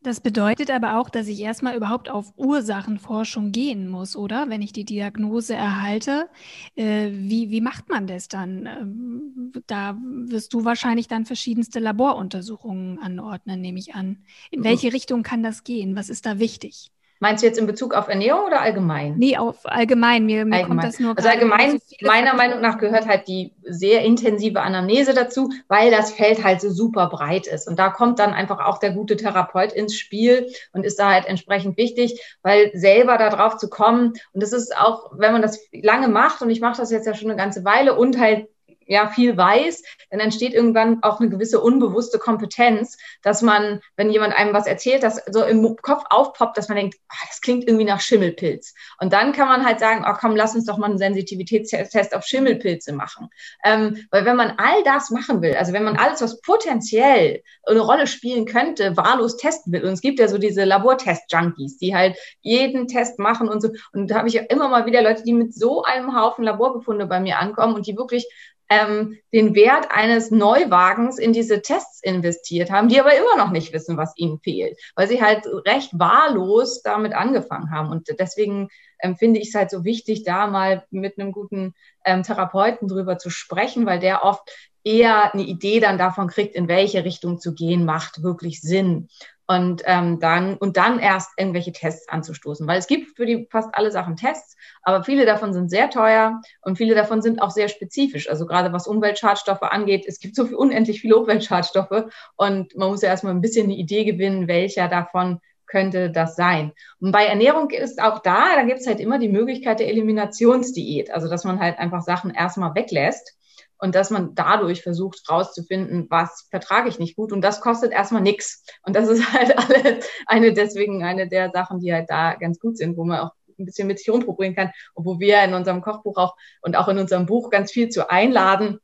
[0.08, 4.48] Das bedeutet aber auch, dass ich erstmal überhaupt auf Ursachenforschung gehen muss, oder?
[4.48, 6.30] Wenn ich die Diagnose erhalte,
[6.78, 8.68] äh, wie, wie macht man das dann?
[8.68, 14.20] Ähm, da wirst du wahrscheinlich dann verschiedenste Laboruntersuchungen anordnen, nehme ich an.
[14.50, 15.98] In welche Richtung kann das gehen?
[15.98, 16.90] Was ist da wichtig?
[17.20, 19.16] Meinst du jetzt in Bezug auf Ernährung oder allgemein?
[19.18, 20.26] Nee, auf allgemein.
[20.26, 20.68] Mir, mir allgemein.
[20.68, 21.18] kommt das nur.
[21.18, 26.12] Also allgemein, so meiner Meinung nach gehört halt die sehr intensive Anamnese dazu, weil das
[26.12, 27.68] Feld halt so super breit ist.
[27.68, 31.26] Und da kommt dann einfach auch der gute Therapeut ins Spiel und ist da halt
[31.26, 34.14] entsprechend wichtig, weil selber da drauf zu kommen.
[34.34, 37.16] Und das ist auch, wenn man das lange macht, und ich mache das jetzt ja
[37.16, 38.48] schon eine ganze Weile und halt
[38.88, 44.34] ja viel weiß, dann entsteht irgendwann auch eine gewisse unbewusste Kompetenz, dass man, wenn jemand
[44.34, 47.86] einem was erzählt, das so im Kopf aufpoppt, dass man denkt, oh, das klingt irgendwie
[47.86, 48.74] nach Schimmelpilz.
[49.00, 52.24] Und dann kann man halt sagen, oh komm, lass uns doch mal einen Sensitivitätstest auf
[52.24, 53.30] Schimmelpilze machen.
[53.64, 57.82] Ähm, weil wenn man all das machen will, also wenn man alles, was potenziell eine
[57.82, 62.18] Rolle spielen könnte, wahllos testen will, und es gibt ja so diese Labortest-Junkies, die halt
[62.42, 65.34] jeden Test machen und so, und da habe ich ja immer mal wieder Leute, die
[65.34, 68.28] mit so einem Haufen Laborbefunde bei mir ankommen und die wirklich
[68.70, 73.74] ähm, den Wert eines Neuwagens in diese Tests investiert haben, die aber immer noch nicht
[73.74, 77.90] wissen, was ihnen fehlt, weil sie halt recht wahllos damit angefangen haben.
[77.90, 82.24] Und deswegen ähm, finde ich es halt so wichtig, da mal mit einem guten ähm,
[82.24, 84.52] Therapeuten drüber zu sprechen, weil der oft
[84.84, 89.10] eher eine Idee dann davon kriegt, in welche Richtung zu gehen, macht wirklich Sinn
[89.48, 93.70] und ähm, dann und dann erst irgendwelche Tests anzustoßen, weil es gibt für die fast
[93.74, 97.70] alle Sachen Tests, aber viele davon sind sehr teuer und viele davon sind auch sehr
[97.70, 98.30] spezifisch.
[98.30, 102.06] Also gerade was Umweltschadstoffe angeht, es gibt so viel, unendlich viele Umweltschadstoffe
[102.36, 106.74] und man muss ja erstmal ein bisschen eine Idee gewinnen, welcher davon könnte das sein.
[107.00, 111.12] Und bei Ernährung ist auch da, da gibt es halt immer die Möglichkeit der Eliminationsdiät,
[111.12, 113.38] also dass man halt einfach Sachen erstmal weglässt
[113.80, 118.22] und dass man dadurch versucht rauszufinden, was vertrage ich nicht gut und das kostet erstmal
[118.22, 118.66] nichts.
[118.84, 122.78] Und das ist halt alle eine deswegen eine der Sachen, die halt da ganz gut
[122.78, 125.82] sind, wo man auch ein bisschen mit sich rumprobieren kann und wo wir in unserem
[125.82, 128.80] Kochbuch auch und auch in unserem Buch ganz viel zu einladen,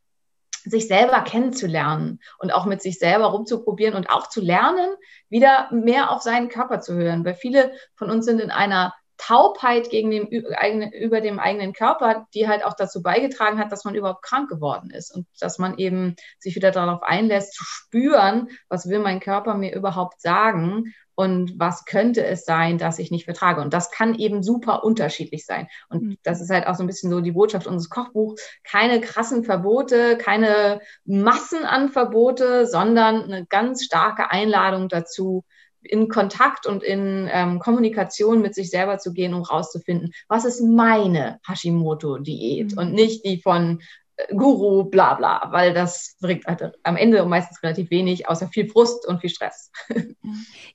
[0.65, 4.95] sich selber kennenzulernen und auch mit sich selber rumzuprobieren und auch zu lernen,
[5.29, 7.25] wieder mehr auf seinen Körper zu hören.
[7.25, 12.47] Weil viele von uns sind in einer Taubheit gegen den, über dem eigenen Körper, die
[12.47, 16.15] halt auch dazu beigetragen hat, dass man überhaupt krank geworden ist und dass man eben
[16.39, 21.86] sich wieder darauf einlässt, zu spüren, was will mein Körper mir überhaupt sagen und was
[21.86, 23.62] könnte es sein, dass ich nicht vertrage.
[23.62, 25.67] Und das kann eben super unterschiedlich sein.
[25.89, 26.17] Und mhm.
[26.23, 28.41] das ist halt auch so ein bisschen so die Botschaft unseres Kochbuchs.
[28.63, 35.43] Keine krassen Verbote, keine Massen an Verbote, sondern eine ganz starke Einladung dazu,
[35.83, 40.61] in Kontakt und in ähm, Kommunikation mit sich selber zu gehen, um rauszufinden, was ist
[40.61, 42.77] meine Hashimoto-Diät mhm.
[42.77, 43.81] und nicht die von
[44.15, 48.69] äh, Guru, bla bla, weil das bringt halt am Ende meistens relativ wenig, außer viel
[48.69, 49.71] Frust und viel Stress.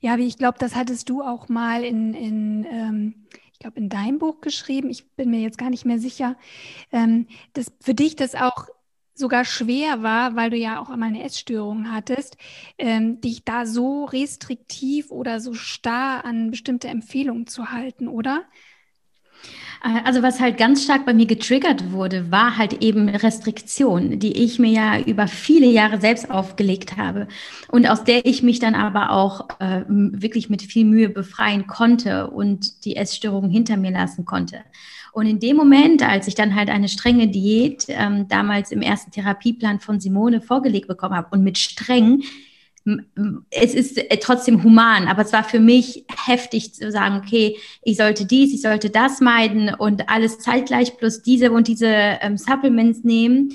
[0.01, 3.27] Ja, wie ich glaube, das hattest du auch mal in, in ähm,
[3.59, 4.89] ich glaube, in deinem Buch geschrieben.
[4.89, 6.37] Ich bin mir jetzt gar nicht mehr sicher,
[6.93, 8.67] ähm, dass für dich das auch
[9.19, 12.37] sogar schwer war, weil du ja auch einmal eine Essstörung hattest,
[12.77, 18.45] ähm, dich da so restriktiv oder so starr an bestimmte Empfehlungen zu halten, oder?
[19.83, 24.43] Äh, also was halt ganz stark bei mir getriggert wurde, war halt eben Restriktion, die
[24.43, 27.27] ich mir ja über viele Jahre selbst aufgelegt habe
[27.69, 32.29] und aus der ich mich dann aber auch äh, wirklich mit viel Mühe befreien konnte
[32.29, 34.61] und die Essstörung hinter mir lassen konnte.
[35.11, 39.11] Und in dem Moment, als ich dann halt eine strenge Diät ähm, damals im ersten
[39.11, 42.23] Therapieplan von Simone vorgelegt bekommen habe und mit streng,
[43.49, 47.97] es ist äh, trotzdem human, aber es war für mich heftig zu sagen, okay, ich
[47.97, 53.03] sollte dies, ich sollte das meiden und alles zeitgleich plus diese und diese ähm, Supplements
[53.03, 53.53] nehmen.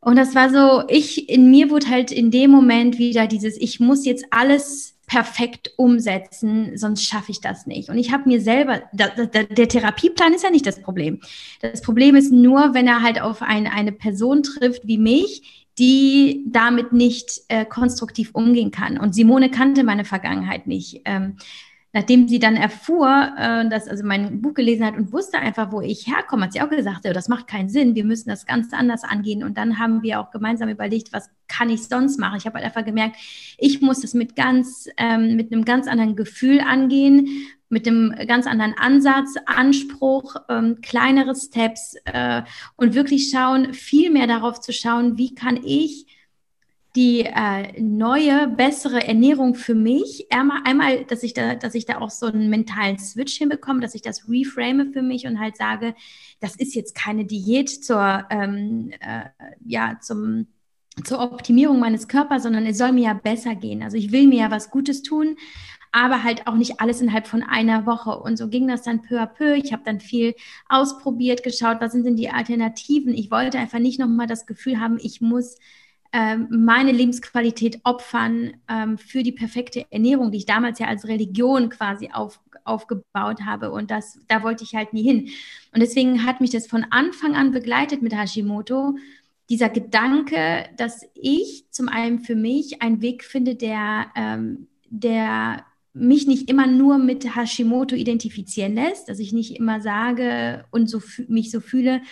[0.00, 3.80] Und das war so, ich, in mir wurde halt in dem Moment wieder dieses, ich
[3.80, 7.88] muss jetzt alles perfekt umsetzen, sonst schaffe ich das nicht.
[7.88, 11.20] Und ich habe mir selber, da, da, der Therapieplan ist ja nicht das Problem.
[11.60, 16.44] Das Problem ist nur, wenn er halt auf ein, eine Person trifft wie mich, die
[16.46, 18.98] damit nicht äh, konstruktiv umgehen kann.
[18.98, 21.00] Und Simone kannte meine Vergangenheit nicht.
[21.04, 21.38] Ähm,
[21.92, 25.80] nachdem sie dann erfuhr, äh, dass also mein Buch gelesen hat und wusste einfach, wo
[25.80, 29.02] ich herkomme, hat sie auch gesagt, das macht keinen Sinn, wir müssen das ganz anders
[29.02, 29.42] angehen.
[29.42, 32.38] Und dann haben wir auch gemeinsam überlegt, was kann ich sonst machen?
[32.38, 33.16] Ich habe halt einfach gemerkt,
[33.58, 37.28] ich muss das mit ganz, ähm, mit einem ganz anderen Gefühl angehen,
[37.68, 42.42] mit einem ganz anderen Ansatz, Anspruch, ähm, kleinere Steps äh,
[42.76, 46.06] und wirklich schauen, viel mehr darauf zu schauen, wie kann ich
[46.96, 50.26] die äh, neue, bessere Ernährung für mich.
[50.30, 54.02] Einmal, dass ich da, dass ich da auch so einen mentalen Switch hinbekomme, dass ich
[54.02, 55.94] das reframe für mich und halt sage,
[56.40, 59.26] das ist jetzt keine Diät zur, ähm, äh,
[59.64, 60.48] ja, zum,
[61.04, 63.82] zur Optimierung meines Körpers, sondern es soll mir ja besser gehen.
[63.82, 65.36] Also ich will mir ja was Gutes tun,
[65.92, 68.18] aber halt auch nicht alles innerhalb von einer Woche.
[68.18, 69.54] Und so ging das dann peu à peu.
[69.54, 70.34] Ich habe dann viel
[70.68, 73.14] ausprobiert, geschaut, was sind denn die Alternativen.
[73.14, 75.56] Ich wollte einfach nicht nochmal das Gefühl haben, ich muss
[76.12, 81.68] ähm, meine Lebensqualität opfern ähm, für die perfekte Ernährung, die ich damals ja als Religion
[81.70, 83.70] quasi auf, aufgebaut habe.
[83.70, 85.28] Und das, da wollte ich halt nie hin.
[85.72, 88.96] Und deswegen hat mich das von Anfang an begleitet mit Hashimoto.
[89.48, 96.26] Dieser Gedanke, dass ich zum einen für mich einen Weg finde, der, ähm, der mich
[96.26, 101.50] nicht immer nur mit Hashimoto identifizieren lässt, dass ich nicht immer sage und so mich
[101.50, 102.02] so fühle,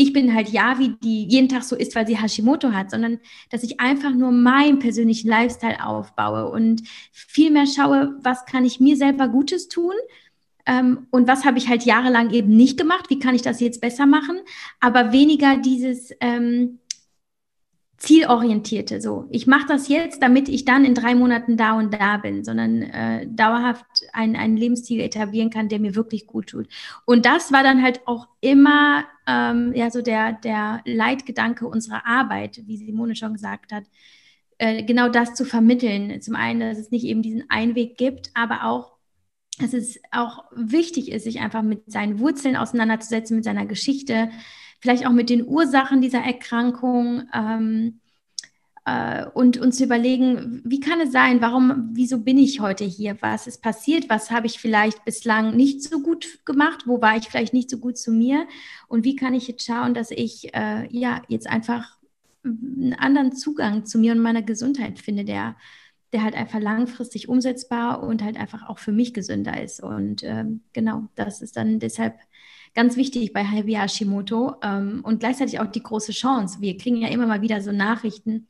[0.00, 3.62] ich bin halt Yavi, die jeden Tag so ist, weil sie Hashimoto hat, sondern dass
[3.62, 6.82] ich einfach nur meinen persönlichen Lifestyle aufbaue und
[7.12, 9.92] viel mehr schaue, was kann ich mir selber Gutes tun
[10.64, 13.82] ähm, und was habe ich halt jahrelang eben nicht gemacht, wie kann ich das jetzt
[13.82, 14.38] besser machen,
[14.80, 16.78] aber weniger dieses, ähm,
[18.00, 19.00] zielorientierte.
[19.00, 22.44] So, ich mache das jetzt, damit ich dann in drei Monaten da und da bin,
[22.44, 23.84] sondern äh, dauerhaft
[24.14, 26.66] ein, einen Lebensstil etablieren kann, der mir wirklich gut tut.
[27.04, 32.62] Und das war dann halt auch immer ähm, ja so der, der Leitgedanke unserer Arbeit,
[32.64, 33.84] wie Simone schon gesagt hat,
[34.56, 36.22] äh, genau das zu vermitteln.
[36.22, 38.98] Zum einen, dass es nicht eben diesen Einweg gibt, aber auch
[39.58, 44.30] dass es auch wichtig ist, sich einfach mit seinen Wurzeln auseinanderzusetzen, mit seiner Geschichte,
[44.80, 48.00] vielleicht auch mit den Ursachen dieser Erkrankung ähm,
[48.84, 53.16] äh, und uns zu überlegen, wie kann es sein, warum, wieso bin ich heute hier,
[53.20, 57.28] was ist passiert, was habe ich vielleicht bislang nicht so gut gemacht, wo war ich
[57.28, 58.46] vielleicht nicht so gut zu mir?
[58.88, 61.98] Und wie kann ich jetzt schauen, dass ich äh, ja jetzt einfach
[62.42, 65.56] einen anderen Zugang zu mir und meiner Gesundheit finde, der
[66.12, 69.80] der halt einfach langfristig umsetzbar und halt einfach auch für mich gesünder ist.
[69.80, 72.18] Und ähm, genau, das ist dann deshalb
[72.74, 76.60] ganz wichtig bei Heavy Hashimoto ähm, und gleichzeitig auch die große Chance.
[76.60, 78.46] Wir kriegen ja immer mal wieder so Nachrichten,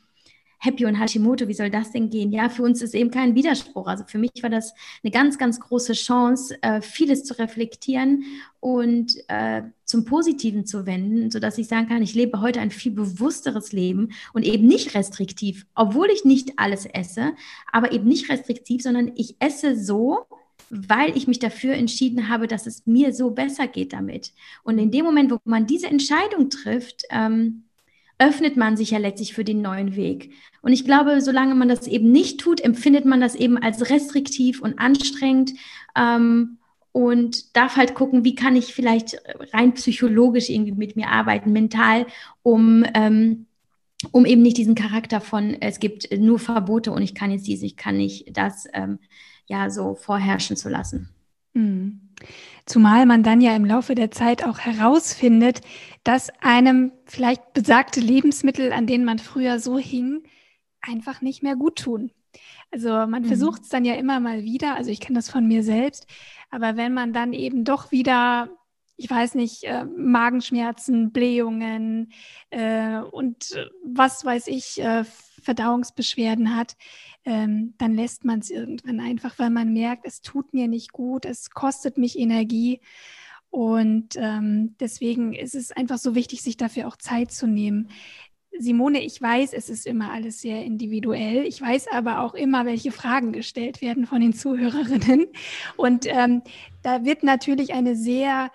[0.63, 2.33] Happy und Hashimoto, wie soll das denn gehen?
[2.33, 3.87] Ja, für uns ist eben kein Widerspruch.
[3.87, 8.25] Also für mich war das eine ganz, ganz große Chance, äh, vieles zu reflektieren
[8.61, 12.93] und äh, zum Positiven zu wenden, sodass ich sagen kann, ich lebe heute ein viel
[12.93, 17.33] bewussteres Leben und eben nicht restriktiv, obwohl ich nicht alles esse,
[17.73, 20.27] aber eben nicht restriktiv, sondern ich esse so,
[20.71, 24.33] weil ich mich dafür entschieden habe, dass es mir so besser geht damit.
[24.63, 27.65] Und in dem Moment, wo man diese Entscheidung trifft, ähm,
[28.19, 30.33] öffnet man sich ja letztlich für den neuen Weg.
[30.63, 34.61] Und ich glaube, solange man das eben nicht tut, empfindet man das eben als restriktiv
[34.61, 35.53] und anstrengend.
[35.97, 36.59] Ähm,
[36.93, 39.17] und darf halt gucken, wie kann ich vielleicht
[39.53, 42.07] rein psychologisch irgendwie mit mir arbeiten, mental,
[42.43, 43.47] um, ähm,
[44.13, 47.63] um eben nicht diesen Charakter von, es gibt nur Verbote und ich kann jetzt dies,
[47.63, 48.99] ich kann nicht das ähm,
[49.51, 51.09] ja so vorherrschen zu lassen.
[51.53, 52.01] Mhm.
[52.67, 55.61] Zumal man dann ja im Laufe der Zeit auch herausfindet,
[56.05, 60.23] dass einem vielleicht besagte Lebensmittel, an denen man früher so hing,
[60.81, 62.13] einfach nicht mehr gut tun.
[62.71, 63.27] Also man mhm.
[63.27, 66.07] versucht es dann ja immer mal wieder, also ich kenne das von mir selbst,
[66.51, 68.49] aber wenn man dann eben doch wieder,
[68.97, 72.13] ich weiß nicht, äh, Magenschmerzen, Blähungen
[72.51, 75.05] äh, und äh, was weiß ich, äh,
[75.43, 76.77] Verdauungsbeschwerden hat,
[77.25, 81.25] ähm, dann lässt man es irgendwann einfach, weil man merkt, es tut mir nicht gut,
[81.25, 82.81] es kostet mich Energie.
[83.51, 87.89] Und ähm, deswegen ist es einfach so wichtig, sich dafür auch Zeit zu nehmen.
[88.59, 91.47] Simone, ich weiß, es ist immer alles sehr individuell.
[91.47, 95.27] Ich weiß aber auch immer, welche Fragen gestellt werden von den Zuhörerinnen.
[95.77, 96.43] Und ähm,
[96.83, 98.51] da wird natürlich eine sehr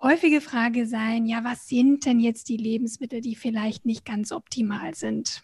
[0.00, 4.94] häufige Frage sein, ja, was sind denn jetzt die Lebensmittel, die vielleicht nicht ganz optimal
[4.94, 5.42] sind?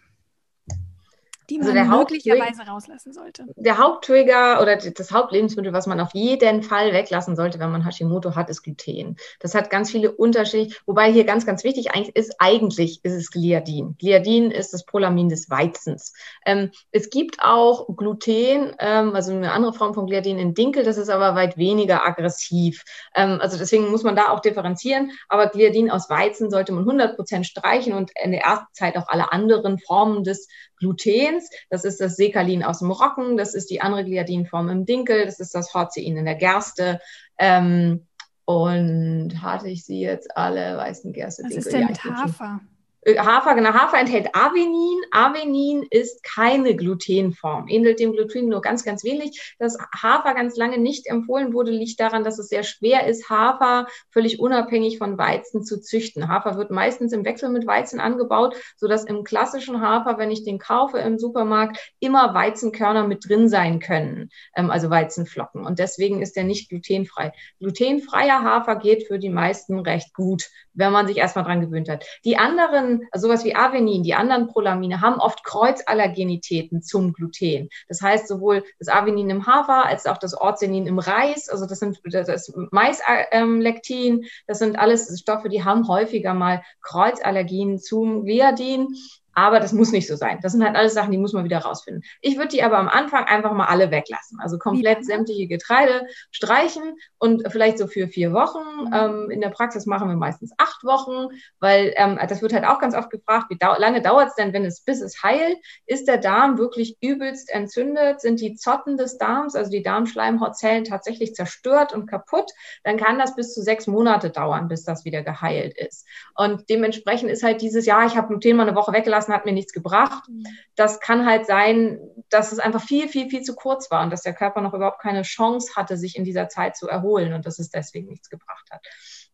[1.51, 3.45] Die also man möglicherweise rauslassen sollte.
[3.55, 8.35] Der Haupttrigger oder das Hauptlebensmittel, was man auf jeden Fall weglassen sollte, wenn man Hashimoto
[8.35, 9.17] hat, ist Gluten.
[9.39, 13.31] Das hat ganz viele Unterschiede, wobei hier ganz, ganz wichtig eigentlich ist, eigentlich ist es
[13.31, 13.95] Gliadin.
[13.99, 16.13] Gliadin ist das Prolamin des Weizens.
[16.45, 20.97] Ähm, es gibt auch Gluten, ähm, also eine andere Form von Gliadin in Dinkel, das
[20.97, 22.83] ist aber weit weniger aggressiv.
[23.15, 27.15] Ähm, also deswegen muss man da auch differenzieren, aber Gliadin aus Weizen sollte man 100
[27.15, 31.67] Prozent streichen und in der ersten Zeit auch alle anderen Formen des Glutens Gliadins.
[31.69, 33.37] Das ist das Sekalin aus dem Roggen.
[33.37, 35.25] Das ist die andere Gliadinform im Dinkel.
[35.25, 36.99] Das ist das Horzein in der Gerste.
[37.37, 38.07] Ähm,
[38.45, 42.59] und hatte ich sie jetzt alle, weißen Gerste, Was ist denn mit Hafer?
[43.01, 45.01] Äh, Hafer, genau, Hafer enthält Avenin.
[45.11, 49.55] Avenin ist keine Glutenform, ähnelt dem Gluten nur ganz, ganz wenig.
[49.59, 53.87] Dass Hafer ganz lange nicht empfohlen wurde, liegt daran, dass es sehr schwer ist, Hafer
[54.11, 56.27] völlig unabhängig von Weizen zu züchten.
[56.27, 60.59] Hafer wird meistens im Wechsel mit Weizen angebaut, sodass im klassischen Hafer, wenn ich den
[60.59, 65.65] kaufe im Supermarkt, immer Weizenkörner mit drin sein können, ähm, also Weizenflocken.
[65.65, 67.31] Und deswegen ist der nicht glutenfrei.
[67.59, 72.05] Glutenfreier Hafer geht für die meisten recht gut, wenn man sich erstmal dran gewöhnt hat.
[72.25, 77.69] Die anderen also sowas wie Avenin, die anderen Prolamine, haben oft Kreuzallergenitäten zum Gluten.
[77.87, 81.79] Das heißt, sowohl das Avenin im Hafer als auch das Orzenin im Reis, also das
[81.79, 88.87] sind das Maislektin, das sind alles Stoffe, die haben häufiger mal Kreuzallergien zum Gliadin.
[89.33, 90.39] Aber das muss nicht so sein.
[90.41, 92.03] Das sind halt alles Sachen, die muss man wieder rausfinden.
[92.21, 94.39] Ich würde die aber am Anfang einfach mal alle weglassen.
[94.39, 98.85] Also komplett sämtliche Getreide streichen und vielleicht so für vier Wochen.
[98.85, 98.93] Mhm.
[98.93, 101.27] Ähm, in der Praxis machen wir meistens acht Wochen,
[101.59, 104.53] weil ähm, das wird halt auch ganz oft gefragt, wie dau lange dauert es denn,
[104.53, 105.57] wenn es bis es heilt?
[105.85, 108.21] Ist der Darm wirklich übelst entzündet?
[108.21, 112.51] Sind die Zotten des Darms, also die Darmschleimhautzellen tatsächlich zerstört und kaputt?
[112.83, 116.05] Dann kann das bis zu sechs Monate dauern, bis das wieder geheilt ist.
[116.35, 119.45] Und dementsprechend ist halt dieses Jahr, ich habe Gluten mal eine Woche weggelassen, lassen, hat
[119.45, 120.27] mir nichts gebracht.
[120.27, 120.43] Mhm.
[120.75, 124.23] Das kann halt sein, dass es einfach viel, viel, viel zu kurz war und dass
[124.23, 127.59] der Körper noch überhaupt keine Chance hatte, sich in dieser Zeit zu erholen und dass
[127.59, 128.81] es deswegen nichts gebracht hat.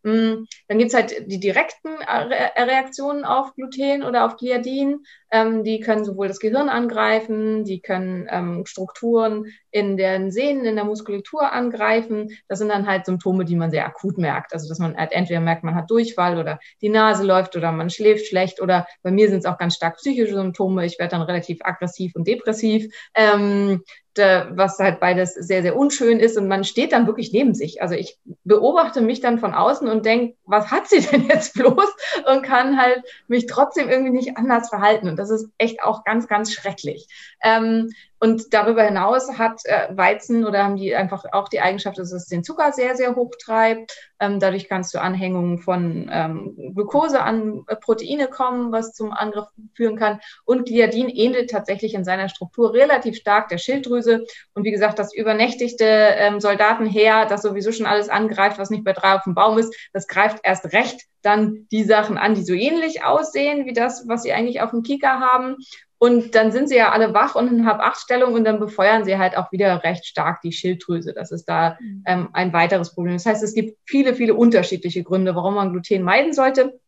[0.03, 5.03] Mm, dann gibt es halt die direkten Reaktionen auf Gluten oder auf Gliadin.
[5.31, 10.75] Ähm, die können sowohl das Gehirn angreifen, die können ähm, Strukturen in den Sehnen, in
[10.75, 12.29] der Muskulatur angreifen.
[12.47, 14.53] Das sind dann halt Symptome, die man sehr akut merkt.
[14.53, 17.89] Also dass man halt entweder merkt, man hat Durchfall oder die Nase läuft oder man
[17.89, 20.85] schläft schlecht oder bei mir sind es auch ganz stark psychische Symptome.
[20.85, 22.91] Ich werde dann relativ aggressiv und depressiv.
[23.13, 23.83] Ähm,
[24.17, 27.81] was halt beides sehr, sehr unschön ist und man steht dann wirklich neben sich.
[27.81, 31.95] Also ich beobachte mich dann von außen und denke, was hat sie denn jetzt bloß
[32.31, 35.07] und kann halt mich trotzdem irgendwie nicht anders verhalten.
[35.17, 37.07] Das ist echt auch ganz, ganz schrecklich.
[37.43, 42.11] Ähm, und darüber hinaus hat äh, Weizen oder haben die einfach auch die Eigenschaft, dass
[42.11, 43.95] es den Zucker sehr, sehr hoch treibt.
[44.19, 49.45] Ähm, dadurch kannst du Anhängungen von ähm, Glucose an äh, Proteine kommen, was zum Angriff
[49.75, 50.19] führen kann.
[50.45, 54.25] Und Gliadin ähnelt tatsächlich in seiner Struktur relativ stark der Schilddrüse.
[54.53, 58.93] Und wie gesagt, das übernächtigte ähm, Soldatenheer, das sowieso schon alles angreift, was nicht bei
[58.93, 62.53] drei auf dem Baum ist, das greift erst recht dann die Sachen an, die so
[62.53, 65.57] ähnlich aussehen wie das, was sie eigentlich auf dem Kika haben.
[65.99, 69.35] Und dann sind sie ja alle wach und in Hab-Acht-Stellung und dann befeuern sie halt
[69.35, 71.13] auch wieder recht stark die Schilddrüse.
[71.13, 72.03] Das ist da mhm.
[72.05, 73.13] ähm, ein weiteres Problem.
[73.13, 76.79] Das heißt, es gibt viele, viele unterschiedliche Gründe, warum man Gluten meiden sollte.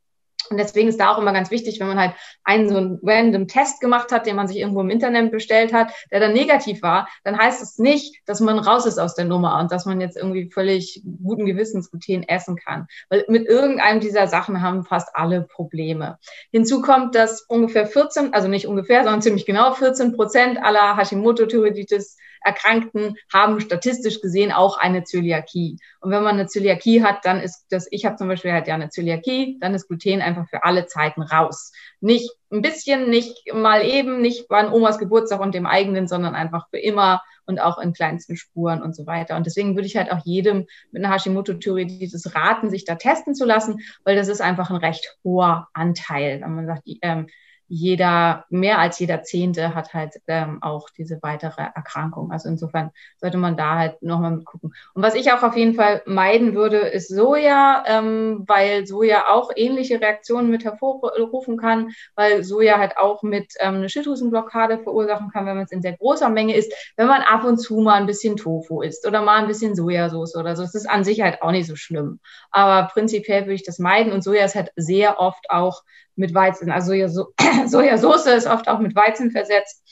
[0.49, 3.47] Und deswegen ist da auch immer ganz wichtig, wenn man halt einen so einen random
[3.47, 7.07] Test gemacht hat, den man sich irgendwo im Internet bestellt hat, der dann negativ war,
[7.23, 10.17] dann heißt es nicht, dass man raus ist aus der Nummer und dass man jetzt
[10.17, 12.87] irgendwie völlig guten Gewissens Gluten essen kann.
[13.09, 16.17] Weil mit irgendeinem dieser Sachen haben fast alle Probleme.
[16.51, 22.17] Hinzu kommt, dass ungefähr 14, also nicht ungefähr, sondern ziemlich genau 14 Prozent aller Hashimoto-Thyreoiditis
[22.41, 25.77] Erkrankten haben statistisch gesehen auch eine Zöliakie.
[25.99, 28.75] Und wenn man eine Zöliakie hat, dann ist das, ich habe zum Beispiel halt ja
[28.75, 31.71] eine Zöliakie, dann ist Gluten einfach für alle Zeiten raus.
[31.99, 36.69] Nicht ein bisschen, nicht mal eben, nicht bei Omas Geburtstag und dem eigenen, sondern einfach
[36.69, 39.35] für immer und auch in kleinsten Spuren und so weiter.
[39.35, 43.45] Und deswegen würde ich halt auch jedem mit einer Hashimoto-Thyreoiditis raten, sich da testen zu
[43.45, 46.41] lassen, weil das ist einfach ein recht hoher Anteil.
[46.41, 47.27] Wenn man sagt, ähm,
[47.69, 52.31] jeder, mehr als jeder Zehnte hat halt ähm, auch diese weitere Erkrankung.
[52.31, 54.73] Also insofern sollte man da halt nochmal mitgucken.
[54.95, 59.51] Und was ich auch auf jeden Fall meiden würde, ist Soja, ähm, weil Soja auch
[59.55, 65.45] ähnliche Reaktionen mit hervorrufen kann, weil Soja halt auch mit ähm, eine Schilddrüsenblockade verursachen kann,
[65.45, 66.73] wenn man es in sehr großer Menge isst.
[66.97, 70.35] Wenn man ab und zu mal ein bisschen Tofu isst oder mal ein bisschen Sojasauce
[70.35, 72.19] oder so, das ist an sich halt auch nicht so schlimm.
[72.49, 75.83] Aber prinzipiell würde ich das meiden und Soja ist halt sehr oft auch
[76.19, 76.71] mit Weizen.
[76.71, 76.91] Also
[77.67, 79.83] Sojasauce ist oft auch mit Weizen versetzt.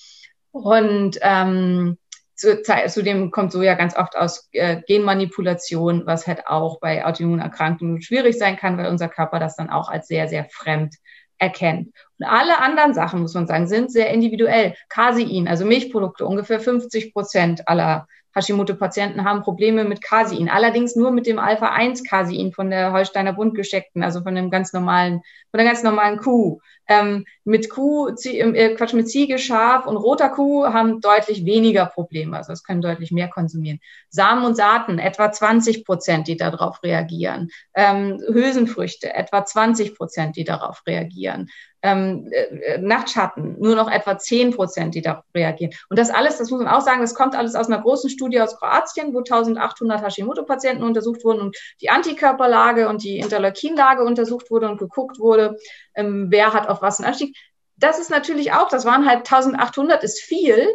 [0.52, 1.98] Und ähm,
[2.36, 8.38] zu, zudem kommt Soja ganz oft aus äh, Genmanipulation, was halt auch bei Autoimmunerkrankungen schwierig
[8.38, 10.96] sein kann, weil unser Körper das dann auch als sehr, sehr fremd
[11.40, 11.90] erkennt.
[12.20, 14.76] Und alle anderen Sachen, muss man sagen, sind sehr individuell.
[14.90, 20.48] Casein, also Milchprodukte, ungefähr 50 Prozent aller Hashimoto-Patienten haben Probleme mit Casein.
[20.50, 25.22] Allerdings nur mit dem Alpha-1-Casein von der Holsteiner Buntgescheckten, also von dem ganz normalen,
[25.52, 26.60] von der ganz normalen Kuh.
[26.88, 32.38] Ähm, mit Kuh, äh, Quatsch, mit Ziege, Schaf und roter Kuh haben deutlich weniger Probleme.
[32.38, 33.80] Also es können deutlich mehr konsumieren.
[34.10, 37.50] Samen und Saaten, etwa 20 Prozent, die darauf reagieren.
[37.74, 41.50] Ähm, Hülsenfrüchte, etwa 20 Prozent, die darauf reagieren.
[41.88, 45.72] Ähm, äh, Nachtschatten, nur noch etwa 10 Prozent, die darauf reagieren.
[45.90, 48.42] Und das alles, das muss man auch sagen, das kommt alles aus einer großen Studie
[48.42, 54.70] aus Kroatien, wo 1800 Hashimoto-Patienten untersucht wurden und die Antikörperlage und die Interleukinlage untersucht wurde
[54.70, 55.58] und geguckt wurde,
[55.96, 57.38] ähm, wer hat auf was einen Anstieg.
[57.78, 60.68] Das ist natürlich auch, das waren halt 1800 ist viel,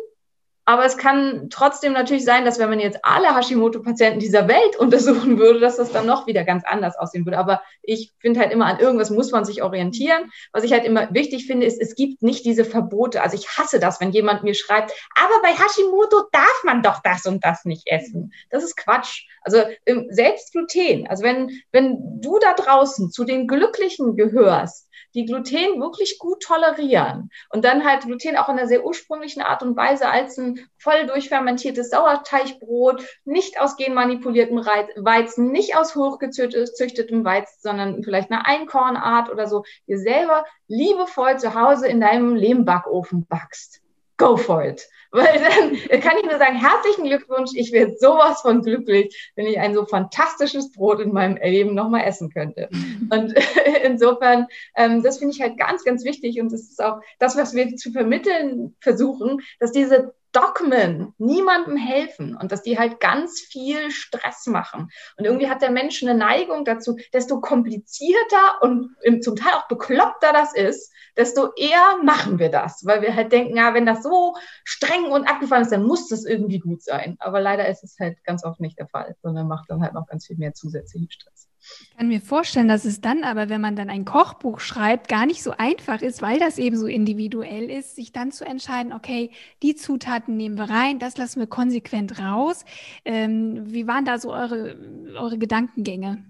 [0.64, 5.38] aber es kann trotzdem natürlich sein, dass wenn man jetzt alle Hashimoto-Patienten dieser Welt untersuchen
[5.38, 7.38] würde, dass das dann noch wieder ganz anders aussehen würde.
[7.38, 10.30] Aber ich finde halt immer, an irgendwas muss man sich orientieren.
[10.52, 13.22] Was ich halt immer wichtig finde, ist, es gibt nicht diese Verbote.
[13.22, 17.26] Also ich hasse das, wenn jemand mir schreibt, aber bei Hashimoto darf man doch das
[17.26, 18.32] und das nicht essen.
[18.50, 19.26] Das ist Quatsch.
[19.42, 21.08] Also ähm, selbst Gluten.
[21.08, 27.30] Also wenn, wenn du da draußen zu den Glücklichen gehörst, die Gluten wirklich gut tolerieren
[27.50, 31.06] und dann halt Gluten auch in einer sehr ursprünglichen Art und Weise als ein voll
[31.06, 39.46] durchfermentiertes Sauerteigbrot, nicht aus genmanipuliertem Weizen, nicht aus hochgezüchtetem Weizen, sondern vielleicht eine Einkornart oder
[39.46, 43.81] so, dir selber liebevoll zu Hause in deinem Lehmbackofen backst.
[44.22, 44.88] Go for it.
[45.10, 49.58] Weil dann kann ich nur sagen, herzlichen Glückwunsch, ich werde sowas von glücklich, wenn ich
[49.58, 52.70] ein so fantastisches Brot in meinem Leben nochmal essen könnte.
[53.10, 53.34] Und
[53.84, 57.54] insofern, ähm, das finde ich halt ganz, ganz wichtig und das ist auch das, was
[57.54, 63.90] wir zu vermitteln versuchen, dass diese Dogmen niemandem helfen und dass die halt ganz viel
[63.90, 64.88] Stress machen.
[65.16, 70.32] Und irgendwie hat der Mensch eine Neigung dazu, desto komplizierter und zum Teil auch bekloppter
[70.32, 74.34] das ist, desto eher machen wir das, weil wir halt denken, ja, wenn das so
[74.64, 77.16] streng und abgefahren ist, dann muss das irgendwie gut sein.
[77.18, 80.06] Aber leider ist es halt ganz oft nicht der Fall, sondern macht dann halt noch
[80.06, 81.51] ganz viel mehr zusätzlichen Stress.
[81.80, 85.26] Ich kann mir vorstellen, dass es dann aber, wenn man dann ein Kochbuch schreibt, gar
[85.26, 89.30] nicht so einfach ist, weil das eben so individuell ist, sich dann zu entscheiden, okay,
[89.62, 92.64] die Zutaten nehmen wir rein, das lassen wir konsequent raus.
[93.04, 94.76] Ähm, wie waren da so eure,
[95.16, 96.24] eure Gedankengänge?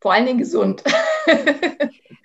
[0.00, 0.82] Vor allen Dingen gesund.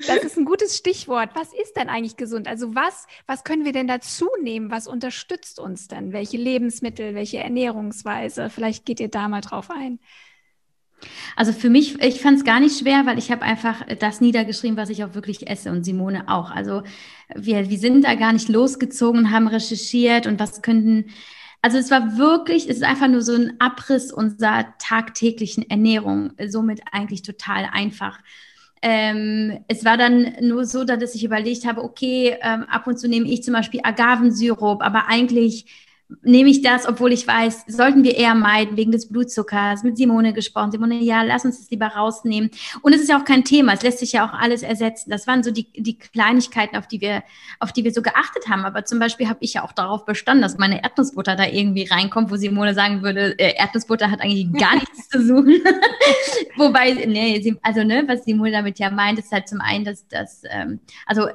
[0.05, 1.31] Das ist ein gutes Stichwort.
[1.33, 2.47] Was ist denn eigentlich gesund?
[2.47, 4.69] Also was, was können wir denn dazu nehmen?
[4.69, 6.13] Was unterstützt uns denn?
[6.13, 8.49] Welche Lebensmittel, welche Ernährungsweise?
[8.49, 9.99] Vielleicht geht ihr da mal drauf ein.
[11.35, 14.77] Also für mich, ich fand es gar nicht schwer, weil ich habe einfach das niedergeschrieben,
[14.77, 16.49] was ich auch wirklich esse und Simone auch.
[16.49, 16.83] Also
[17.35, 21.05] wir, wir sind da gar nicht losgezogen und haben recherchiert und was könnten,
[21.61, 26.81] also es war wirklich, es ist einfach nur so ein Abriss unserer tagtäglichen Ernährung, somit
[26.91, 28.19] eigentlich total einfach.
[28.81, 33.07] Ähm, es war dann nur so, dass ich überlegt habe, okay, ähm, ab und zu
[33.07, 35.86] nehme ich zum Beispiel Agavensirup, aber eigentlich
[36.21, 39.83] nehme ich das, obwohl ich weiß, sollten wir eher meiden wegen des Blutzuckers.
[39.83, 40.71] Mit Simone gesprochen.
[40.71, 42.49] Simone, ja, lass uns das lieber rausnehmen.
[42.81, 43.73] Und es ist ja auch kein Thema.
[43.73, 45.09] Es lässt sich ja auch alles ersetzen.
[45.09, 47.23] Das waren so die, die Kleinigkeiten, auf die wir,
[47.59, 48.63] auf die wir so geachtet haben.
[48.63, 52.31] Aber zum Beispiel habe ich ja auch darauf bestanden, dass meine Erdnussbutter da irgendwie reinkommt,
[52.31, 55.55] wo Simone sagen würde, äh, Erdnussbutter hat eigentlich gar nichts zu suchen.
[56.55, 60.43] Wobei, nee, also ne, was Simone damit ja meint, ist halt zum einen, dass das,
[60.49, 61.27] ähm, also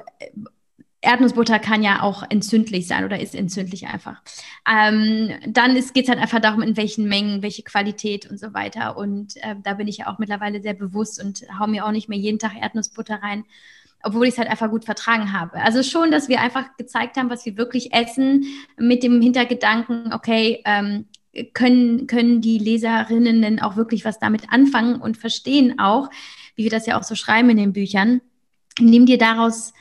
[1.03, 4.21] Erdnussbutter kann ja auch entzündlich sein oder ist entzündlich einfach.
[4.69, 8.95] Ähm, dann geht es halt einfach darum, in welchen Mengen, welche Qualität und so weiter.
[8.95, 12.07] Und äh, da bin ich ja auch mittlerweile sehr bewusst und hau mir auch nicht
[12.07, 13.43] mehr jeden Tag Erdnussbutter rein,
[14.01, 15.61] obwohl ich es halt einfach gut vertragen habe.
[15.61, 18.45] Also schon, dass wir einfach gezeigt haben, was wir wirklich essen,
[18.77, 21.05] mit dem Hintergedanken, okay, ähm,
[21.53, 26.09] können, können die Leserinnen denn auch wirklich was damit anfangen und verstehen auch,
[26.55, 28.21] wie wir das ja auch so schreiben in den Büchern.
[28.79, 29.73] Nimm dir daraus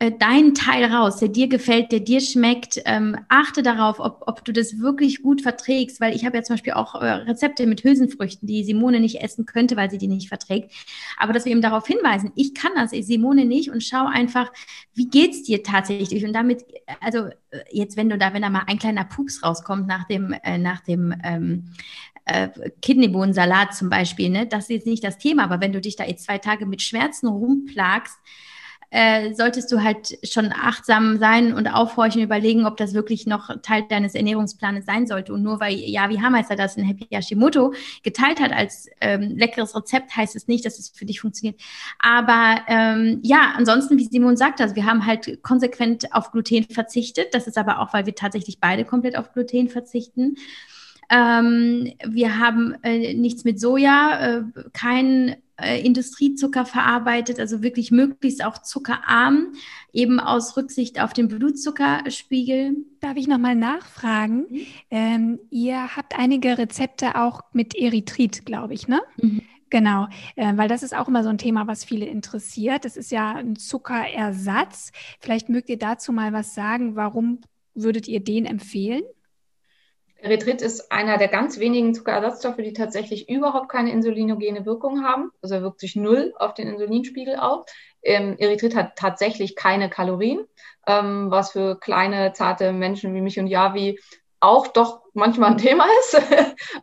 [0.00, 2.80] äh, deinen Teil raus, der dir gefällt, der dir schmeckt.
[2.84, 6.54] Ähm, achte darauf, ob, ob du das wirklich gut verträgst, weil ich habe ja zum
[6.54, 10.28] Beispiel auch äh, Rezepte mit Hülsenfrüchten, die Simone nicht essen könnte, weil sie die nicht
[10.28, 10.72] verträgt.
[11.16, 14.52] Aber dass wir eben darauf hinweisen, ich kann das, ich Simone nicht und schau einfach,
[14.94, 16.24] wie geht's dir tatsächlich?
[16.24, 16.64] Und damit,
[17.00, 20.32] also äh, jetzt, wenn du da, wenn da mal ein kleiner Pups rauskommt nach dem,
[20.44, 21.72] äh, nach dem ähm,
[22.24, 22.50] äh,
[22.82, 26.04] Kidneybohnensalat zum Beispiel, ne, das ist jetzt nicht das Thema, aber wenn du dich da
[26.04, 28.16] jetzt zwei Tage mit Schmerzen rumplagst,
[28.90, 33.84] äh, solltest du halt schon achtsam sein und aufhorchen, überlegen, ob das wirklich noch Teil
[33.88, 35.32] deines Ernährungsplanes sein sollte.
[35.34, 40.16] Und nur weil Yavi Hameister das in Happy Hashimoto geteilt hat als ähm, leckeres Rezept,
[40.16, 41.60] heißt es nicht, dass es für dich funktioniert.
[41.98, 47.34] Aber ähm, ja, ansonsten, wie Simon sagt, also wir haben halt konsequent auf Gluten verzichtet.
[47.34, 50.36] Das ist aber auch, weil wir tatsächlich beide komplett auf Gluten verzichten.
[51.10, 58.44] Ähm, wir haben äh, nichts mit Soja, äh, kein äh, Industriezucker verarbeitet, also wirklich möglichst
[58.44, 59.52] auch zuckerarm,
[59.92, 62.76] eben aus Rücksicht auf den Blutzuckerspiegel.
[63.00, 64.46] Darf ich nochmal nachfragen?
[64.48, 64.60] Mhm.
[64.90, 69.00] Ähm, ihr habt einige Rezepte auch mit Erythrit, glaube ich, ne?
[69.16, 69.42] Mhm.
[69.70, 70.06] Genau,
[70.36, 72.84] äh, weil das ist auch immer so ein Thema, was viele interessiert.
[72.84, 74.92] Das ist ja ein Zuckerersatz.
[75.20, 76.96] Vielleicht mögt ihr dazu mal was sagen.
[76.96, 77.40] Warum
[77.74, 79.02] würdet ihr den empfehlen?
[80.20, 85.30] Erythrit ist einer der ganz wenigen Zuckerersatzstoffe, die tatsächlich überhaupt keine insulinogene Wirkung haben.
[85.42, 87.66] Also er wirkt sich null auf den Insulinspiegel auf.
[88.02, 90.44] Ähm, Erythrit hat tatsächlich keine Kalorien,
[90.86, 93.98] ähm, was für kleine, zarte Menschen wie mich und Javi
[94.40, 96.20] auch doch manchmal ein Thema ist.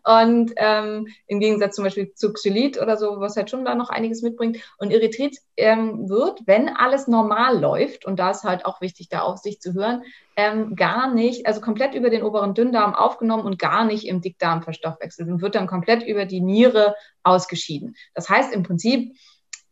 [0.03, 3.89] und ähm, im Gegensatz zum Beispiel zu Xylit oder so, was halt schon da noch
[3.89, 4.58] einiges mitbringt.
[4.78, 9.22] Und Erythrit ähm, wird, wenn alles normal läuft, und da ist halt auch wichtig, da
[9.22, 10.03] auf sich zu hören,
[10.36, 14.64] ähm, gar nicht, also komplett über den oberen Dünndarm aufgenommen und gar nicht im Dickdarm
[14.64, 17.95] verstoffwechselt und wird dann komplett über die Niere ausgeschieden.
[18.14, 19.16] Das heißt im Prinzip,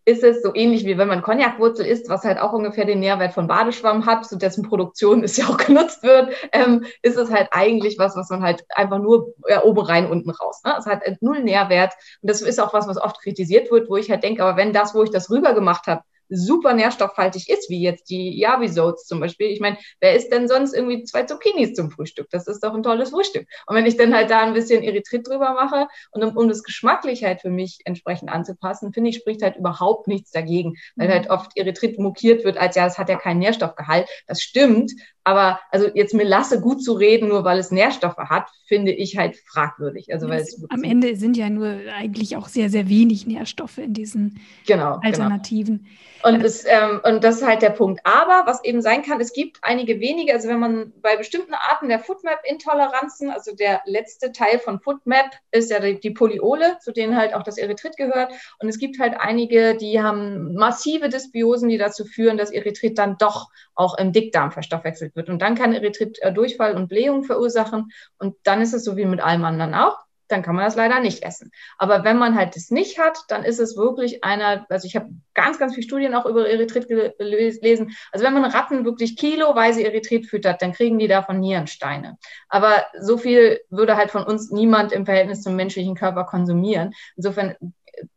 [0.06, 3.34] ist es so ähnlich wie wenn man Cognacwurzel isst, was halt auch ungefähr den Nährwert
[3.34, 7.50] von Badeschwamm hat, zu dessen Produktion es ja auch genutzt wird, ähm, ist es halt
[7.52, 10.62] eigentlich was, was man halt einfach nur ja, oben rein, unten raus.
[10.66, 10.74] Ne?
[10.78, 14.10] Es hat null Nährwert und das ist auch was, was oft kritisiert wird, wo ich
[14.10, 16.02] halt denke, aber wenn das, wo ich das rüber gemacht habe,
[16.36, 19.48] super nährstoffhaltig ist, wie jetzt die Yavisotes zum Beispiel.
[19.48, 22.28] Ich meine, wer isst denn sonst irgendwie zwei Zucchinis zum Frühstück?
[22.32, 23.48] Das ist doch ein tolles Frühstück.
[23.68, 26.64] Und wenn ich dann halt da ein bisschen Erythrit drüber mache und um, um das
[26.64, 31.30] geschmacklich halt für mich entsprechend anzupassen, finde ich, spricht halt überhaupt nichts dagegen, weil halt
[31.30, 34.08] oft Erythrit mokiert wird als ja, es hat ja keinen Nährstoffgehalt.
[34.28, 34.92] Das stimmt,
[35.24, 39.38] aber also jetzt Melasse gut zu reden, nur weil es Nährstoffe hat, finde ich halt
[39.48, 40.14] fragwürdig.
[40.14, 43.94] Also weil es am Ende sind ja nur eigentlich auch sehr, sehr wenig Nährstoffe in
[43.94, 45.00] diesen genau, genau.
[45.04, 45.78] Alternativen.
[45.80, 45.90] Genau.
[46.24, 48.02] Und, es, ähm, und das ist halt der Punkt.
[48.06, 51.90] Aber was eben sein kann, es gibt einige wenige, also wenn man bei bestimmten Arten
[51.90, 57.18] der Foodmap-Intoleranzen, also der letzte Teil von Foodmap ist ja die, die Polyole, zu denen
[57.18, 58.32] halt auch das Erythrit gehört.
[58.60, 63.18] Und es gibt halt einige, die haben massive Dysbiosen, die dazu führen, dass Erythrit dann
[63.18, 65.30] doch auch im Dickdarm verstoffwechselt wird.
[65.30, 67.92] Und dann kann Erythrit äh, Durchfall und Blähung verursachen.
[68.18, 70.04] Und dann ist es so wie mit allem anderen auch
[70.34, 71.52] dann kann man das leider nicht essen.
[71.78, 75.10] Aber wenn man halt das nicht hat, dann ist es wirklich einer, also ich habe
[75.34, 77.96] ganz, ganz viele Studien auch über Erythrit gelesen.
[78.12, 82.18] Also wenn man Ratten wirklich kiloweise Erythrit füttert, dann kriegen die davon Nierensteine.
[82.50, 86.94] Aber so viel würde halt von uns niemand im Verhältnis zum menschlichen Körper konsumieren.
[87.16, 87.56] Insofern,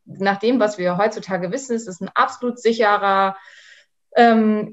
[0.07, 3.37] nach dem, was wir heutzutage wissen, ist es ein absolut sicherer
[4.17, 4.71] ähm,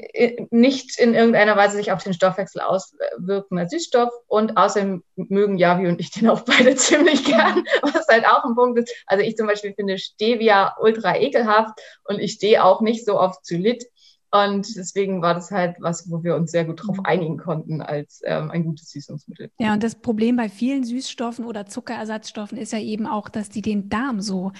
[0.51, 4.09] nicht in irgendeiner Weise sich auf den Stoffwechsel auswirkender Süßstoff.
[4.27, 8.55] Und außerdem mögen Javi und ich den auch beide ziemlich gern, was halt auch ein
[8.55, 8.93] Punkt ist.
[9.05, 13.41] Also ich zum Beispiel finde Stevia ultra ekelhaft und ich stehe auch nicht so auf
[13.41, 13.85] Zylit.
[14.31, 18.21] Und deswegen war das halt was, wo wir uns sehr gut drauf einigen konnten als
[18.25, 19.51] ähm, ein gutes Süßungsmittel.
[19.59, 23.61] Ja, und das Problem bei vielen Süßstoffen oder Zuckerersatzstoffen ist ja eben auch, dass die
[23.61, 24.51] den Darm so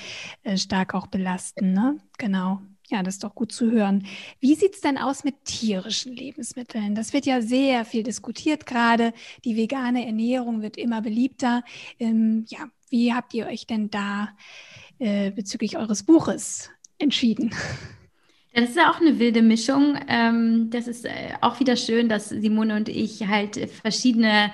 [0.43, 1.73] äh, stark auch belasten.
[1.73, 1.97] Ne?
[2.19, 2.59] Genau.
[2.89, 4.05] Ja, das ist doch gut zu hören.
[4.39, 6.95] Wie sieht es denn aus mit tierischen Lebensmitteln?
[6.95, 9.13] Das wird ja sehr viel diskutiert gerade.
[9.45, 11.63] Die vegane Ernährung wird immer beliebter.
[11.99, 14.29] Ähm, ja, wie habt ihr euch denn da
[14.99, 16.69] äh, bezüglich eures Buches
[16.99, 17.55] entschieden?
[18.53, 19.97] Das ist ja auch eine wilde Mischung.
[20.07, 24.51] Ähm, das ist äh, auch wieder schön, dass Simone und ich halt verschiedene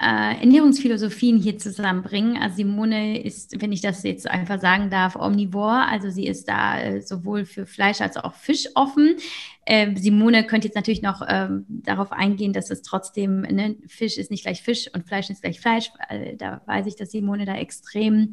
[0.00, 2.36] äh, Ernährungsphilosophien hier zusammenbringen.
[2.36, 5.86] Also Simone ist, wenn ich das jetzt einfach sagen darf, omnivor.
[5.88, 9.16] Also sie ist da äh, sowohl für Fleisch als auch Fisch offen.
[9.66, 14.30] Äh, Simone könnte jetzt natürlich noch ähm, darauf eingehen, dass es trotzdem, ne, Fisch ist
[14.30, 15.90] nicht gleich Fisch und Fleisch ist gleich Fleisch.
[16.08, 18.32] Äh, da weiß ich, dass Simone da extrem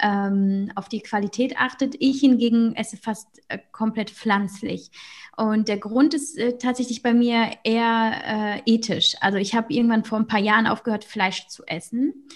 [0.00, 1.94] ähm, auf die Qualität achtet.
[1.98, 4.90] Ich hingegen esse fast äh, komplett pflanzlich.
[5.36, 9.16] Und der Grund ist äh, tatsächlich bei mir eher äh, ethisch.
[9.20, 12.26] Also ich habe irgendwann vor ein paar Jahren aufgehört, Fleisch zu essen.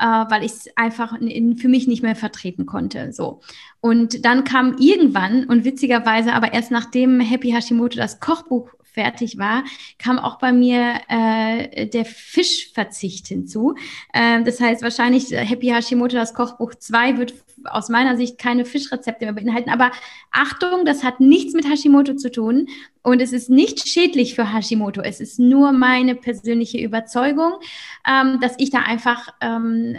[0.00, 3.12] Äh, weil ich es einfach in, für mich nicht mehr vertreten konnte.
[3.12, 3.40] So.
[3.80, 9.64] Und dann kam irgendwann, und witzigerweise aber erst nachdem Happy Hashimoto das Kochbuch fertig war,
[9.98, 13.74] kam auch bei mir äh, der Fischverzicht hinzu.
[14.12, 17.34] Äh, das heißt, wahrscheinlich äh, Happy Hashimoto, das Kochbuch 2, wird
[17.64, 19.70] aus meiner Sicht keine Fischrezepte mehr beinhalten.
[19.70, 19.90] Aber
[20.30, 22.68] Achtung, das hat nichts mit Hashimoto zu tun
[23.02, 25.00] und es ist nicht schädlich für Hashimoto.
[25.02, 27.52] Es ist nur meine persönliche Überzeugung,
[28.08, 29.96] ähm, dass ich da einfach ähm,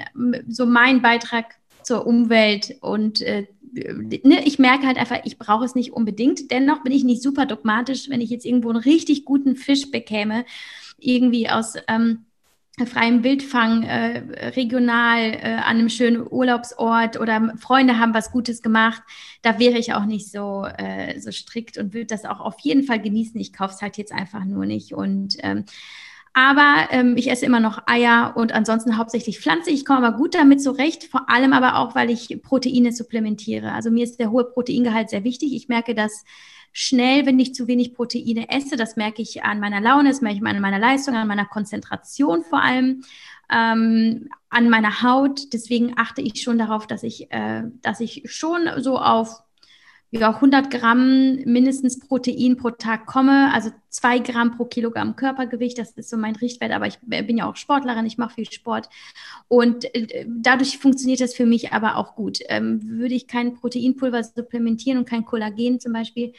[0.47, 5.75] so meinen Beitrag zur Umwelt und äh, ne, ich merke halt einfach, ich brauche es
[5.75, 6.51] nicht unbedingt.
[6.51, 10.45] Dennoch bin ich nicht super dogmatisch, wenn ich jetzt irgendwo einen richtig guten Fisch bekäme,
[10.97, 12.25] irgendwie aus ähm,
[12.85, 19.01] freiem Wildfang, äh, regional, äh, an einem schönen Urlaubsort oder Freunde haben was Gutes gemacht,
[19.41, 22.83] da wäre ich auch nicht so, äh, so strikt und würde das auch auf jeden
[22.83, 23.39] Fall genießen.
[23.39, 25.65] Ich kaufe es halt jetzt einfach nur nicht und ähm,
[26.33, 29.69] aber ähm, ich esse immer noch Eier und ansonsten hauptsächlich Pflanze.
[29.69, 33.73] Ich komme aber gut damit zurecht, vor allem aber auch, weil ich Proteine supplementiere.
[33.73, 35.53] Also mir ist der hohe Proteingehalt sehr wichtig.
[35.53, 36.23] Ich merke das
[36.71, 38.77] schnell, wenn ich zu wenig Proteine esse.
[38.77, 42.43] Das merke ich an meiner Laune, das merke ich an meiner Leistung, an meiner Konzentration
[42.43, 43.03] vor allem,
[43.51, 45.51] ähm, an meiner Haut.
[45.51, 49.43] Deswegen achte ich schon darauf, dass ich, äh, dass ich schon so auf
[50.13, 55.91] ja, 100 Gramm mindestens Protein pro Tag komme, also zwei Gramm pro Kilogramm Körpergewicht, das
[55.91, 58.89] ist so mein Richtwert, aber ich bin ja auch Sportlerin, ich mache viel Sport
[59.47, 62.39] und äh, dadurch funktioniert das für mich aber auch gut.
[62.49, 66.33] Ähm, würde ich kein Proteinpulver supplementieren und kein Kollagen zum Beispiel,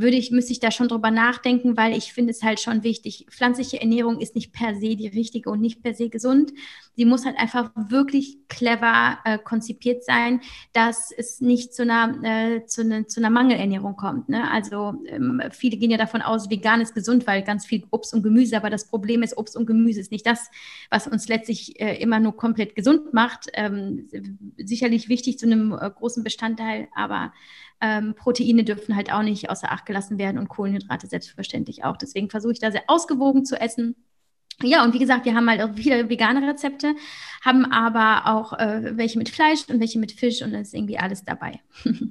[0.00, 3.26] würde ich, müsste ich da schon drüber nachdenken, weil ich finde es halt schon wichtig.
[3.30, 6.52] Pflanzliche Ernährung ist nicht per se die richtige und nicht per se gesund.
[6.94, 10.40] Sie muss halt einfach wirklich clever äh, konzipiert sein,
[10.72, 14.28] dass es nicht zu einer, äh, zu, ne, zu einer Mangelernährung kommt.
[14.28, 14.48] Ne?
[14.50, 18.22] Also ähm, viele gehen ja davon aus, vegan ist gesund, weil ganz viel Obst und
[18.22, 20.48] Gemüse, aber das Problem ist, Obst und Gemüse ist nicht das,
[20.90, 23.46] was uns letztlich äh, immer nur komplett gesund macht.
[23.54, 24.08] Ähm,
[24.56, 27.32] sicherlich wichtig zu einem äh, großen Bestandteil, aber
[27.80, 31.96] ähm, Proteine dürfen halt auch nicht außer Acht gelassen werden und Kohlenhydrate selbstverständlich auch.
[31.96, 33.96] Deswegen versuche ich da sehr ausgewogen zu essen.
[34.62, 36.94] Ja, und wie gesagt, wir haben halt auch viele vegane Rezepte,
[37.44, 40.98] haben aber auch äh, welche mit Fleisch und welche mit Fisch und da ist irgendwie
[40.98, 41.60] alles dabei.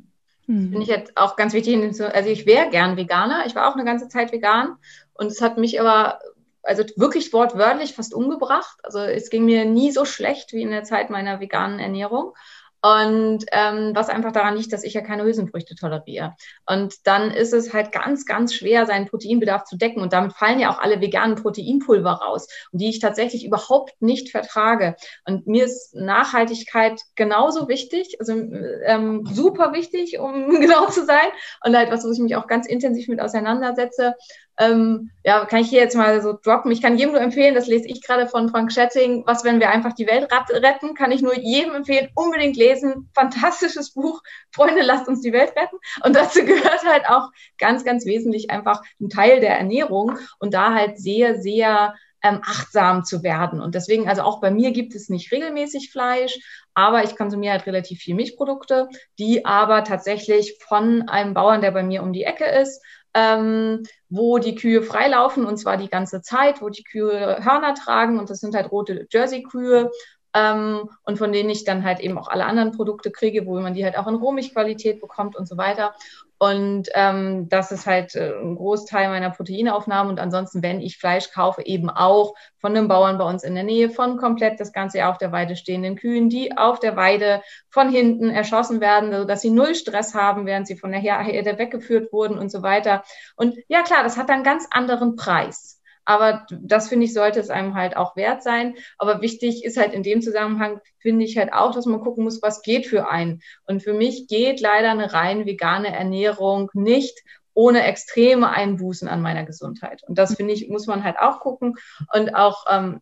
[0.46, 1.76] Finde ich jetzt auch ganz wichtig.
[2.00, 3.46] Also ich wäre gern Veganer.
[3.46, 4.78] Ich war auch eine ganze Zeit vegan
[5.14, 6.20] und es hat mich aber
[6.64, 8.78] also wirklich wortwörtlich fast umgebracht.
[8.84, 12.34] Also es ging mir nie so schlecht wie in der Zeit meiner veganen Ernährung.
[12.82, 16.36] Und ähm, was einfach daran liegt, dass ich ja keine Hülsenfrüchte toleriere.
[16.66, 20.02] Und dann ist es halt ganz, ganz schwer, seinen Proteinbedarf zu decken.
[20.02, 24.96] Und damit fallen ja auch alle veganen Proteinpulver raus, die ich tatsächlich überhaupt nicht vertrage.
[25.26, 31.28] Und mir ist Nachhaltigkeit genauso wichtig, also ähm, super wichtig, um genau zu sein.
[31.66, 34.16] Und halt was, wo ich mich auch ganz intensiv mit auseinandersetze.
[34.60, 36.72] Ähm, ja, kann ich hier jetzt mal so droppen.
[36.72, 39.70] Ich kann jedem nur empfehlen, das lese ich gerade von Frank Schetting, was, wenn wir
[39.70, 43.10] einfach die Welt retten, kann ich nur jedem empfehlen, unbedingt lesen.
[43.14, 44.22] Fantastisches Buch.
[44.52, 45.78] Freunde, lasst uns die Welt retten.
[46.04, 47.30] Und dazu gehört halt auch
[47.60, 51.94] ganz, ganz wesentlich einfach ein Teil der Ernährung und da halt sehr, sehr
[52.24, 53.62] ähm, achtsam zu werden.
[53.62, 56.40] Und deswegen, also auch bei mir gibt es nicht regelmäßig Fleisch,
[56.74, 58.88] aber ich konsumiere halt relativ viel Milchprodukte,
[59.20, 62.84] die aber tatsächlich von einem Bauern, der bei mir um die Ecke ist,
[63.14, 68.20] ähm, wo die Kühe freilaufen und zwar die ganze Zeit, wo die Kühe Hörner tragen
[68.20, 69.92] und das sind halt rote Jersey-Kühe
[70.34, 73.74] ähm, und von denen ich dann halt eben auch alle anderen Produkte kriege, wo man
[73.74, 75.96] die halt auch in Rohmilchqualität bekommt und so weiter.
[76.40, 80.10] Und ähm, das ist halt äh, ein Großteil meiner Proteinaufnahme.
[80.10, 83.64] Und ansonsten, wenn ich Fleisch kaufe, eben auch von einem Bauern bei uns in der
[83.64, 87.90] Nähe, von komplett das ganze auf der Weide stehenden Kühen, die auf der Weide von
[87.90, 92.38] hinten erschossen werden, sodass sie null Stress haben, während sie von der Herde weggeführt wurden
[92.38, 93.04] und so weiter.
[93.36, 95.77] Und ja, klar, das hat einen ganz anderen Preis.
[96.08, 98.76] Aber das finde ich, sollte es einem halt auch wert sein.
[98.98, 102.42] Aber wichtig ist halt in dem Zusammenhang, finde ich halt auch, dass man gucken muss,
[102.42, 103.42] was geht für einen.
[103.66, 107.20] Und für mich geht leider eine rein vegane Ernährung nicht
[107.54, 110.02] ohne extreme Einbußen an meiner Gesundheit.
[110.08, 111.76] Und das finde ich, muss man halt auch gucken.
[112.14, 113.02] Und auch ähm,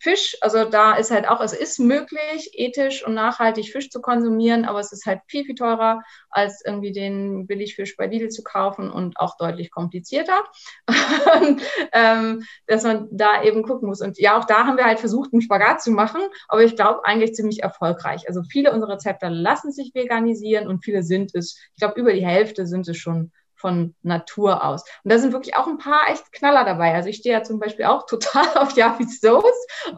[0.00, 4.64] Fisch, also da ist halt auch, es ist möglich, ethisch und nachhaltig Fisch zu konsumieren,
[4.64, 8.90] aber es ist halt viel, viel teurer, als irgendwie den Billigfisch bei Lidl zu kaufen
[8.90, 10.44] und auch deutlich komplizierter,
[11.92, 14.00] ähm, dass man da eben gucken muss.
[14.00, 17.04] Und ja, auch da haben wir halt versucht, einen Spagat zu machen, aber ich glaube
[17.04, 18.28] eigentlich ziemlich erfolgreich.
[18.28, 22.26] Also viele unserer Rezepte lassen sich veganisieren und viele sind es, ich glaube, über die
[22.26, 24.84] Hälfte sind es schon von Natur aus.
[25.04, 26.94] Und da sind wirklich auch ein paar echt Knaller dabei.
[26.94, 29.46] Also ich stehe ja zum Beispiel auch total auf Javis Soße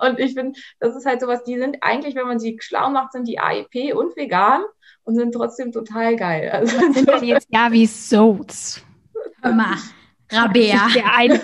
[0.01, 3.13] und ich finde, das ist halt sowas, die sind eigentlich, wenn man sie schlau macht,
[3.13, 4.63] sind die AIP und vegan
[5.05, 6.51] und sind trotzdem total geil.
[6.51, 8.81] Also Was sind denn jetzt Javis Soße?
[9.43, 9.77] Hör.
[10.31, 10.89] Rabea.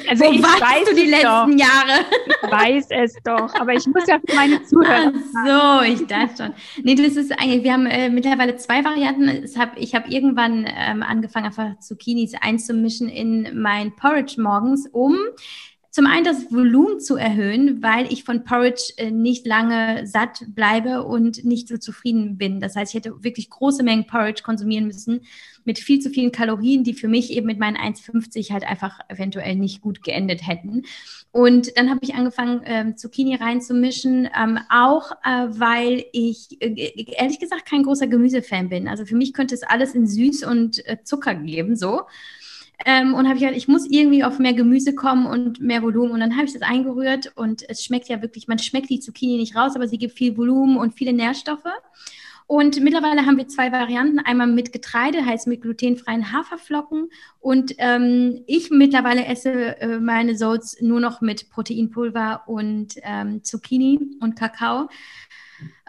[0.09, 1.49] Also Wo ich weiß du die letzten doch.
[1.49, 2.05] Jahre?
[2.43, 5.12] Ich weiß es doch, aber ich muss ja für meine Zuhörer.
[5.14, 6.55] Ach so, ich dachte schon.
[6.84, 9.45] Nee, das ist eigentlich, wir haben äh, mittlerweile zwei Varianten.
[9.45, 15.16] Ich habe hab irgendwann ähm, angefangen, einfach Zucchinis einzumischen in mein Porridge morgens, um
[15.91, 21.05] zum einen das Volumen zu erhöhen, weil ich von Porridge äh, nicht lange satt bleibe
[21.05, 22.61] und nicht so zufrieden bin.
[22.61, 25.22] Das heißt, ich hätte wirklich große Mengen Porridge konsumieren müssen
[25.67, 29.57] mit viel zu vielen Kalorien, die für mich eben mit meinen 1,50 halt einfach eventuell
[29.57, 30.85] nicht gut geendet hätten.
[31.33, 37.39] Und dann habe ich angefangen, ähm, Zucchini reinzumischen, ähm, auch äh, weil ich äh, ehrlich
[37.39, 38.89] gesagt kein großer Gemüsefan bin.
[38.89, 42.03] Also für mich könnte es alles in Süß und äh, Zucker geben, so.
[42.85, 46.12] Ähm, und habe ich gedacht, ich muss irgendwie auf mehr Gemüse kommen und mehr Volumen.
[46.12, 49.39] Und dann habe ich das eingerührt und es schmeckt ja wirklich, man schmeckt die Zucchini
[49.39, 51.64] nicht raus, aber sie gibt viel Volumen und viele Nährstoffe.
[52.47, 54.20] Und mittlerweile haben wir zwei Varianten.
[54.20, 57.11] Einmal mit Getreide, heißt mit glutenfreien Haferflocken.
[57.40, 63.99] Und ähm, ich mittlerweile esse äh, meine Soats nur noch mit Proteinpulver und ähm, Zucchini
[64.20, 64.88] und Kakao.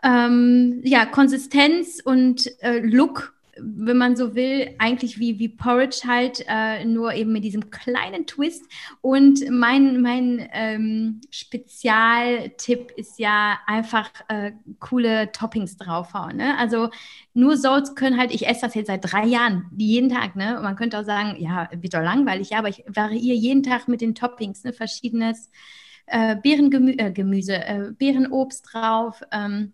[0.04, 6.44] Ähm, ja, Konsistenz und äh, Look wenn man so will, eigentlich wie, wie Porridge halt,
[6.48, 8.64] äh, nur eben mit diesem kleinen Twist.
[9.02, 16.38] Und mein, mein ähm, Spezialtipp ist ja einfach äh, coole Toppings draufhauen.
[16.38, 16.58] Ne?
[16.58, 16.90] Also
[17.34, 20.36] nur Salts können halt, ich esse das jetzt seit drei Jahren, jeden Tag.
[20.36, 20.60] Ne?
[20.62, 24.02] Man könnte auch sagen, ja, wird doch langweilig, ja, aber ich variiere jeden Tag mit
[24.02, 24.74] den Toppings, ne?
[24.74, 25.50] verschiedenes
[26.08, 29.22] äh, Beerengemüse, äh, äh, Beerenobst drauf.
[29.32, 29.74] Ähm,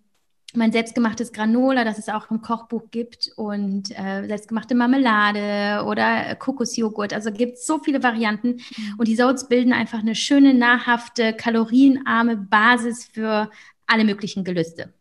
[0.56, 7.14] mein selbstgemachtes Granola, das es auch im Kochbuch gibt und äh, selbstgemachte Marmelade oder Kokosjoghurt.
[7.14, 8.96] Also gibt es so viele Varianten mhm.
[8.98, 13.50] und die Soats bilden einfach eine schöne, nahrhafte, kalorienarme Basis für
[13.88, 14.94] alle möglichen Gelüste.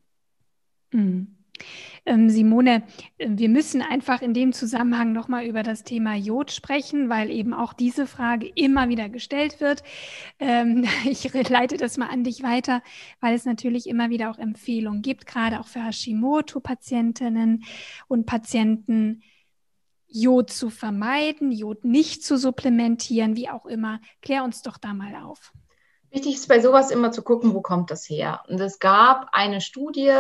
[0.92, 1.28] Mhm.
[2.04, 2.82] Ähm, Simone,
[3.18, 7.54] äh, wir müssen einfach in dem Zusammenhang nochmal über das Thema Jod sprechen, weil eben
[7.54, 9.82] auch diese Frage immer wieder gestellt wird.
[10.40, 12.82] Ähm, ich leite das mal an dich weiter,
[13.20, 17.64] weil es natürlich immer wieder auch Empfehlungen gibt, gerade auch für Hashimoto-Patientinnen
[18.08, 19.22] und Patienten.
[20.14, 23.98] Jod zu vermeiden, Jod nicht zu supplementieren, wie auch immer.
[24.20, 25.52] Klär uns doch da mal auf.
[26.12, 28.42] Wichtig ist bei sowas immer zu gucken, wo kommt das her.
[28.46, 30.12] Und es gab eine Studie,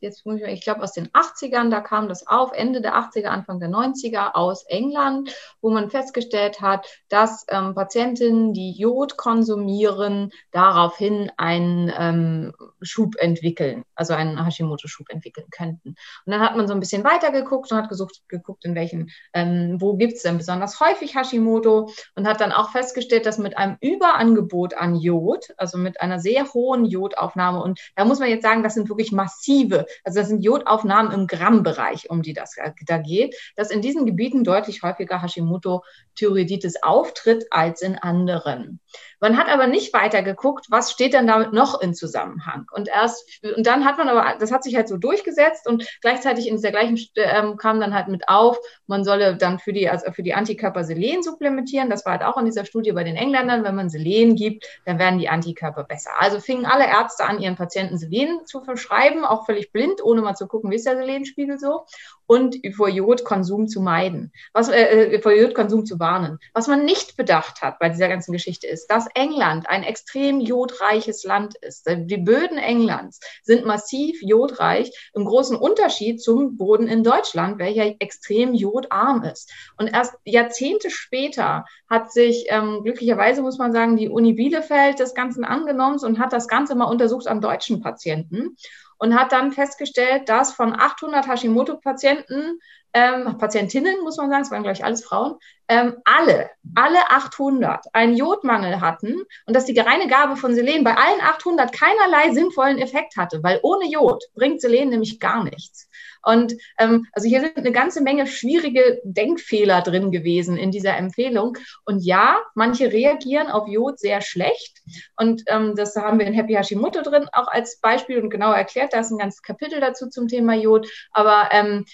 [0.00, 3.26] jetzt muss ich, ich glaube aus den 80ern, da kam das auf, Ende der 80er,
[3.26, 10.30] Anfang der 90er aus England, wo man festgestellt hat, dass ähm, Patientinnen, die Jod konsumieren,
[10.50, 15.90] daraufhin einen ähm, Schub entwickeln, also einen Hashimoto-Schub entwickeln könnten.
[16.24, 19.10] Und dann hat man so ein bisschen weiter geguckt und hat gesucht, geguckt, in welchen,
[19.32, 23.56] ähm, wo gibt es denn besonders häufig Hashimoto und hat dann auch festgestellt, dass mit
[23.56, 27.62] einem Überangebot an Jod, also mit einer sehr hohen Jodaufnahme.
[27.62, 31.26] Und da muss man jetzt sagen, das sind wirklich massive, also das sind Jodaufnahmen im
[31.26, 37.82] Grammbereich, um die das da geht, dass in diesen Gebieten deutlich häufiger Hashimoto-Thyreoiditis auftritt als
[37.82, 38.80] in anderen.
[39.20, 42.66] Man hat aber nicht weiter geguckt, was steht denn damit noch in Zusammenhang.
[42.72, 43.24] Und erst,
[43.56, 46.70] und dann hat man aber, das hat sich halt so durchgesetzt und gleichzeitig in dieser
[46.70, 50.34] gleichen ähm, kam dann halt mit auf, man solle dann für die, also für die
[50.34, 51.90] Antikörper Selen supplementieren.
[51.90, 53.64] Das war halt auch in dieser Studie bei den Engländern.
[53.64, 56.10] Wenn man Selen gibt, dann werden die Antikörper besser.
[56.18, 60.34] Also fingen alle Ärzte an, ihren Patienten Selen zu verschreiben, auch völlig blind, ohne mal
[60.34, 61.84] zu gucken, wie ist der Selenspiegel so
[62.28, 66.38] und vor Jodkonsum zu meiden, was äh, äh, vor Jodkonsum zu warnen.
[66.52, 71.24] Was man nicht bedacht hat bei dieser ganzen Geschichte ist, dass England ein extrem jodreiches
[71.24, 71.86] Land ist.
[71.88, 78.54] Die Böden Englands sind massiv jodreich im großen Unterschied zum Boden in Deutschland, welcher extrem
[78.54, 79.52] jodarm ist.
[79.76, 85.14] Und erst Jahrzehnte später hat sich ähm, glücklicherweise muss man sagen die Uni Bielefeld des
[85.14, 88.56] Ganzen angenommen und hat das Ganze mal untersucht an deutschen Patienten
[88.98, 92.60] und hat dann festgestellt, dass von 800 Hashimoto-Patienten,
[92.94, 95.36] ähm, Patientinnen, muss man sagen, es waren gleich alles Frauen,
[95.68, 100.94] ähm, alle, alle 800 einen Jodmangel hatten und dass die reine Gabe von Selen bei
[100.94, 105.88] allen 800 keinerlei sinnvollen Effekt hatte, weil ohne Jod bringt Selen nämlich gar nichts.
[106.22, 111.56] Und ähm, also hier sind eine ganze Menge schwierige Denkfehler drin gewesen in dieser Empfehlung.
[111.84, 114.82] Und ja, manche reagieren auf Jod sehr schlecht.
[115.16, 118.92] Und ähm, das haben wir in Happy Hashimoto drin auch als Beispiel und genau erklärt.
[118.92, 120.88] Da ist ein ganzes Kapitel dazu zum Thema Jod.
[121.12, 121.84] Aber ähm,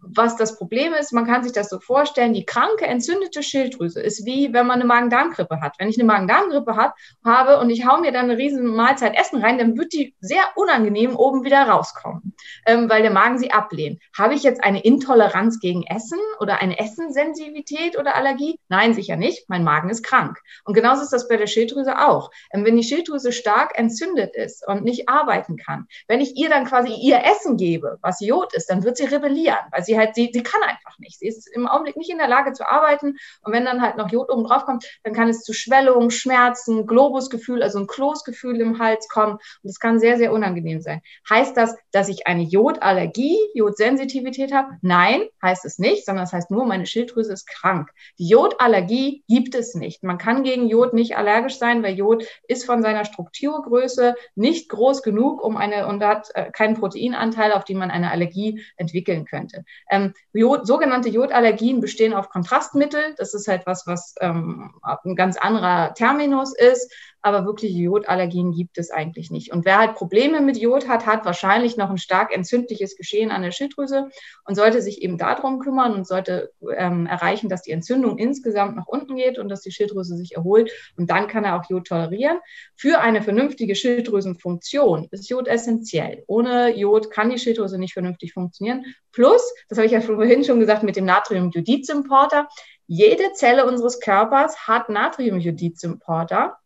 [0.00, 4.24] was das Problem ist, man kann sich das so vorstellen, die kranke entzündete Schilddrüse ist
[4.24, 5.74] wie, wenn man eine Magen-Darm-Grippe hat.
[5.78, 6.92] Wenn ich eine Magen-Darm-Grippe
[7.24, 10.42] habe und ich hau mir dann eine riesen Mahlzeit Essen rein, dann wird die sehr
[10.56, 12.34] unangenehm oben wieder rauskommen,
[12.66, 14.00] ähm, weil der Magen sie ablehnt.
[14.16, 18.58] Habe ich jetzt eine Intoleranz gegen Essen oder eine Essensensitivität oder Allergie?
[18.68, 19.48] Nein, sicher nicht.
[19.48, 20.38] Mein Magen ist krank.
[20.64, 22.30] Und genauso ist das bei der Schilddrüse auch.
[22.52, 26.64] Ähm, wenn die Schilddrüse stark entzündet ist und nicht arbeiten kann, wenn ich ihr dann
[26.64, 30.30] quasi ihr Essen gebe, was Jod ist, dann wird sie rebellieren weil sie halt, sie,
[30.32, 31.18] sie kann einfach nicht.
[31.18, 33.16] Sie ist im Augenblick nicht in der Lage zu arbeiten.
[33.42, 36.86] Und wenn dann halt noch Jod oben drauf kommt, dann kann es zu Schwellungen, Schmerzen,
[36.86, 39.34] Globusgefühl, also ein Kloßgefühl im Hals kommen.
[39.34, 41.02] Und das kann sehr, sehr unangenehm sein.
[41.28, 44.68] Heißt das, dass ich eine Jodallergie, Jodsensitivität habe?
[44.82, 47.90] Nein, heißt es nicht, sondern das heißt nur, meine Schilddrüse ist krank.
[48.18, 50.04] Die Jodallergie gibt es nicht.
[50.04, 55.02] Man kann gegen Jod nicht allergisch sein, weil Jod ist von seiner Strukturgröße nicht groß
[55.02, 59.63] genug, um eine und hat äh, keinen Proteinanteil, auf den man eine Allergie entwickeln könnte.
[59.90, 63.14] Ähm, Jod, sogenannte Jodallergien bestehen auf Kontrastmittel.
[63.16, 66.92] Das ist halt was, was ähm, ein ganz anderer Terminus ist
[67.24, 69.50] aber wirklich Jodallergien gibt es eigentlich nicht.
[69.50, 73.40] Und wer halt Probleme mit Jod hat, hat wahrscheinlich noch ein stark entzündliches Geschehen an
[73.40, 74.10] der Schilddrüse
[74.44, 78.86] und sollte sich eben darum kümmern und sollte ähm, erreichen, dass die Entzündung insgesamt nach
[78.86, 80.70] unten geht und dass die Schilddrüse sich erholt.
[80.98, 82.40] Und dann kann er auch Jod tolerieren.
[82.76, 86.24] Für eine vernünftige Schilddrüsenfunktion ist Jod essentiell.
[86.26, 88.84] Ohne Jod kann die Schilddrüse nicht vernünftig funktionieren.
[89.12, 92.48] Plus, das habe ich ja vorhin schon gesagt, mit dem Natriumjodidsimporter.
[92.86, 96.58] Jede Zelle unseres Körpers hat Natriumjodidsimporter.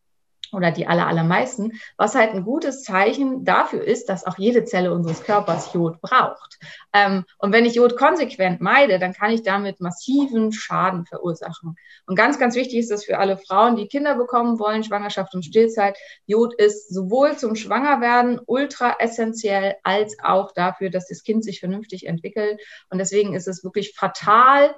[0.53, 4.93] Oder die aller, allermeisten, was halt ein gutes Zeichen dafür ist, dass auch jede Zelle
[4.93, 6.59] unseres Körpers Jod braucht.
[6.93, 11.75] Ähm, und wenn ich Jod konsequent meide, dann kann ich damit massiven Schaden verursachen.
[12.05, 15.43] Und ganz, ganz wichtig ist das für alle Frauen, die Kinder bekommen wollen, Schwangerschaft und
[15.43, 15.97] Stillzeit.
[16.25, 22.07] Jod ist sowohl zum Schwangerwerden ultra essentiell, als auch dafür, dass das Kind sich vernünftig
[22.07, 22.59] entwickelt.
[22.89, 24.75] Und deswegen ist es wirklich fatal,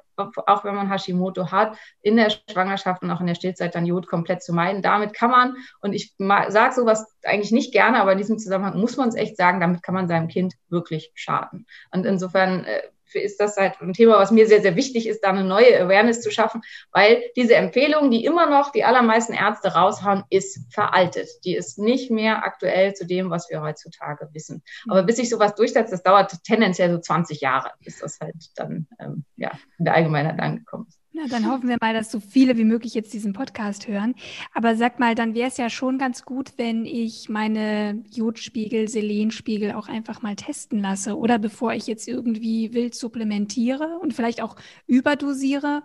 [0.47, 4.07] auch wenn man Hashimoto hat, in der Schwangerschaft und auch in der Stillzeit dann Jod
[4.07, 4.81] komplett zu meiden.
[4.81, 8.97] Damit kann man, und ich sage sowas eigentlich nicht gerne, aber in diesem Zusammenhang muss
[8.97, 11.65] man es echt sagen, damit kann man seinem Kind wirklich schaden.
[11.91, 12.81] Und insofern äh,
[13.19, 16.21] ist das halt ein Thema, was mir sehr, sehr wichtig ist, da eine neue Awareness
[16.21, 21.27] zu schaffen, weil diese Empfehlung, die immer noch die allermeisten Ärzte raushauen, ist veraltet.
[21.43, 24.63] Die ist nicht mehr aktuell zu dem, was wir heutzutage wissen.
[24.87, 28.87] Aber bis sich sowas durchsetzt, das dauert tendenziell so 20 Jahre, bis das halt dann
[28.99, 31.00] ähm, ja, in der Allgemeinheit angekommen ist.
[31.13, 34.15] Na, dann hoffen wir mal, dass so viele wie möglich jetzt diesen Podcast hören.
[34.53, 39.73] Aber sag mal, dann wäre es ja schon ganz gut, wenn ich meine Jodspiegel, Selenspiegel
[39.73, 41.17] auch einfach mal testen lasse.
[41.17, 44.55] Oder bevor ich jetzt irgendwie wild supplementiere und vielleicht auch
[44.87, 45.83] überdosiere.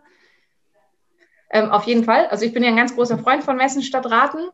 [1.50, 2.26] Ähm, auf jeden Fall.
[2.26, 4.48] Also ich bin ja ein ganz großer Freund von Messen statt Raten.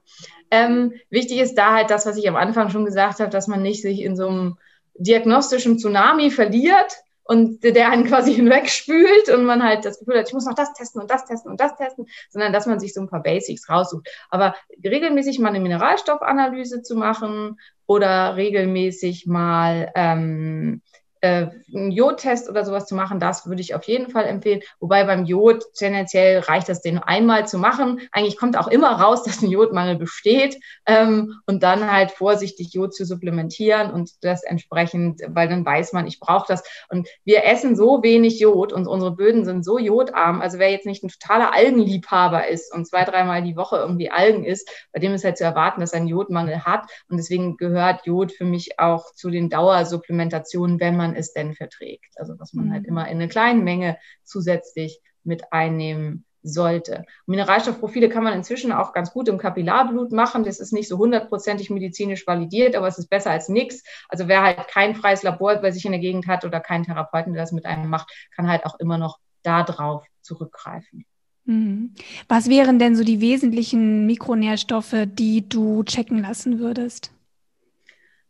[0.50, 3.60] Ähm, wichtig ist da halt das, was ich am Anfang schon gesagt habe, dass man
[3.60, 4.56] nicht sich in so einem
[4.94, 10.34] diagnostischen Tsunami verliert und der einen quasi hinwegspült und man halt das Gefühl hat, ich
[10.34, 13.00] muss noch das testen und das testen und das testen, sondern dass man sich so
[13.00, 14.08] ein paar Basics raussucht.
[14.30, 14.54] Aber
[14.84, 20.82] regelmäßig mal eine Mineralstoffanalyse zu machen oder regelmäßig mal ähm,
[21.22, 24.60] äh, einen Jodtest oder sowas zu machen, das würde ich auf jeden Fall empfehlen.
[24.80, 28.00] Wobei beim Jod tendenziell reicht das, den einmal zu machen.
[28.10, 32.92] Eigentlich kommt auch immer raus, dass ein Jodmangel besteht ähm, und dann halt vorsichtig Jod
[32.92, 36.64] zu supplementieren und das entsprechend, weil dann weiß man, ich brauche das.
[36.88, 40.40] Und wir essen so wenig Jod und unsere Böden sind so jodarm.
[40.40, 44.44] Also wer jetzt nicht ein totaler Algenliebhaber ist und zwei, dreimal die Woche irgendwie Algen
[44.44, 46.90] isst, bei dem ist halt zu erwarten, dass er einen Jodmangel hat.
[47.08, 52.14] Und deswegen gehört Jod für mich auch zu den Dauersupplementationen, wenn man es denn verträgt.
[52.16, 52.88] Also was man halt mhm.
[52.88, 57.04] immer in einer kleinen Menge zusätzlich mit einnehmen sollte.
[57.26, 60.44] Mineralstoffprofile kann man inzwischen auch ganz gut im Kapillarblut machen.
[60.44, 63.84] Das ist nicht so hundertprozentig medizinisch validiert, aber es ist besser als nichts.
[64.08, 67.32] Also wer halt kein freies Labor bei sich in der Gegend hat oder keinen Therapeuten,
[67.32, 71.04] der das mit einem macht, kann halt auch immer noch darauf zurückgreifen.
[71.44, 71.94] Mhm.
[72.28, 77.12] Was wären denn so die wesentlichen Mikronährstoffe, die du checken lassen würdest?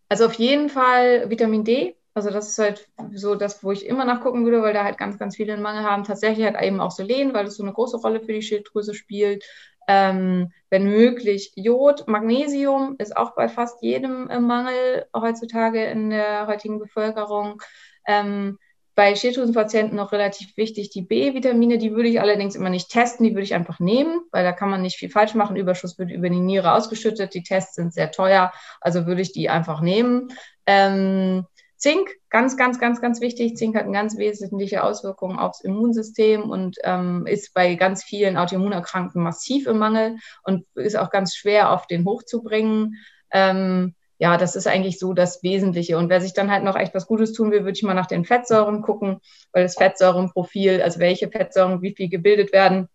[0.09, 4.05] Also auf jeden Fall Vitamin D, also das ist halt so das, wo ich immer
[4.05, 6.05] nachgucken würde, weil da halt ganz, ganz viele einen Mangel haben.
[6.05, 9.45] Tatsächlich halt eben auch Selen, weil das so eine große Rolle für die Schilddrüse spielt.
[9.89, 16.47] Ähm, wenn möglich Jod, Magnesium ist auch bei fast jedem im Mangel heutzutage in der
[16.47, 17.61] heutigen Bevölkerung.
[18.07, 18.59] Ähm,
[18.95, 23.31] bei Schilddrüsenpatienten noch relativ wichtig die B-Vitamine, die würde ich allerdings immer nicht testen, die
[23.31, 25.57] würde ich einfach nehmen, weil da kann man nicht viel falsch machen.
[25.57, 28.53] Überschuss wird über die Niere ausgeschüttet, die Tests sind sehr teuer,
[28.83, 30.29] also würde ich die einfach nehmen.
[30.67, 31.47] Ähm,
[31.83, 33.57] Zink, ganz, ganz, ganz, ganz wichtig.
[33.57, 39.21] Zink hat eine ganz wesentliche Auswirkung aufs Immunsystem und ähm, ist bei ganz vielen Autoimmunerkrankten
[39.21, 42.99] massiv im Mangel und ist auch ganz schwer auf den hochzubringen.
[43.33, 45.99] Ähm, ja, das ist eigentlich so das Wesentliche.
[45.99, 48.07] Und wer sich dann halt noch echt was Gutes tun will, würde ich mal nach
[48.07, 49.19] den Fettsäuren gucken,
[49.53, 52.87] weil das Fettsäurenprofil, also welche Fettsäuren wie viel gebildet werden,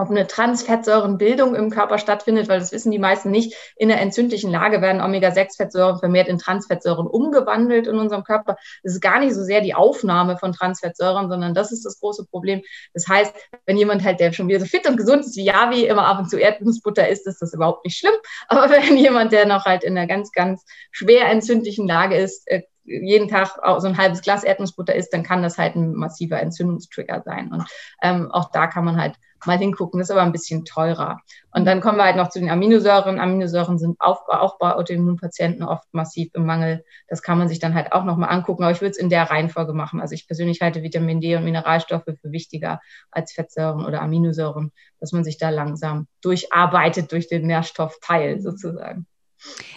[0.00, 3.54] ob eine Transfettsäurenbildung im Körper stattfindet, weil das wissen die meisten nicht.
[3.76, 8.56] In der entzündlichen Lage werden Omega-6-Fettsäuren vermehrt in Transfettsäuren umgewandelt in unserem Körper.
[8.82, 12.26] Das ist gar nicht so sehr die Aufnahme von Transfettsäuren, sondern das ist das große
[12.26, 12.62] Problem.
[12.94, 13.34] Das heißt,
[13.66, 16.18] wenn jemand halt, der schon wieder so fit und gesund ist wie Javi, immer ab
[16.20, 18.14] und zu Erdnussbutter isst, ist das überhaupt nicht schlimm.
[18.48, 22.62] Aber wenn jemand, der noch halt in einer ganz, ganz schwer entzündlichen Lage ist, äh,
[22.84, 27.22] jeden Tag so ein halbes Glas Erdnussbutter isst, dann kann das halt ein massiver Entzündungstrigger
[27.24, 27.52] sein.
[27.52, 27.64] Und
[28.02, 29.14] ähm, auch da kann man halt
[29.46, 30.00] mal hingucken.
[30.00, 31.20] Ist aber ein bisschen teurer.
[31.52, 33.18] Und dann kommen wir halt noch zu den Aminosäuren.
[33.18, 36.84] Aminosäuren sind auch, auch bei Autoimmunpatienten oft massiv im Mangel.
[37.08, 38.62] Das kann man sich dann halt auch nochmal angucken.
[38.62, 40.00] Aber ich würde es in der Reihenfolge machen.
[40.00, 42.80] Also ich persönlich halte Vitamin D und Mineralstoffe für wichtiger
[43.10, 49.06] als Fettsäuren oder Aminosäuren, dass man sich da langsam durcharbeitet durch den Nährstoffteil sozusagen.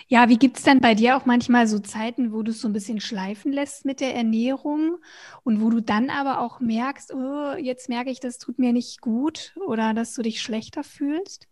[0.07, 2.67] Ja, wie gibt es dann bei dir auch manchmal so Zeiten, wo du es so
[2.67, 4.97] ein bisschen schleifen lässt mit der Ernährung
[5.43, 9.01] und wo du dann aber auch merkst, oh, jetzt merke ich, das tut mir nicht
[9.01, 11.47] gut oder dass du dich schlechter fühlst?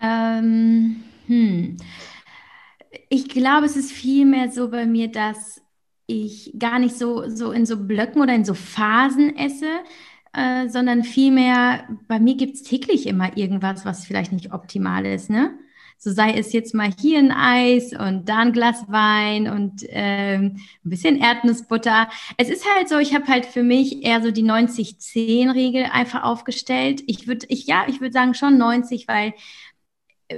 [0.00, 1.76] Ähm, hm.
[3.08, 5.60] Ich glaube, es ist vielmehr so bei mir, dass
[6.06, 9.70] ich gar nicht so, so in so Blöcken oder in so Phasen esse,
[10.32, 15.30] äh, sondern vielmehr, bei mir gibt es täglich immer irgendwas, was vielleicht nicht optimal ist.
[15.30, 15.58] Ne?
[16.04, 20.56] So sei es jetzt mal hier ein Eis und da ein Glas Wein und ähm,
[20.84, 22.08] ein bisschen Erdnussbutter.
[22.36, 27.04] Es ist halt so, ich habe halt für mich eher so die 90-10-Regel einfach aufgestellt.
[27.06, 29.32] Ich würde, ich, ja, ich würde sagen schon 90, weil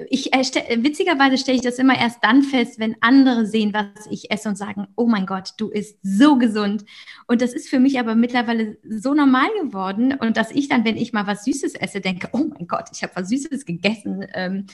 [0.08, 4.30] ich äh, witzigerweise stelle ich das immer erst dann fest, wenn andere sehen, was ich
[4.30, 6.84] esse und sagen, oh mein Gott, du isst so gesund.
[7.26, 10.96] Und das ist für mich aber mittlerweile so normal geworden und dass ich dann, wenn
[10.96, 14.26] ich mal was Süßes esse, denke, oh mein Gott, ich habe was Süßes gegessen.
[14.34, 14.66] Ähm,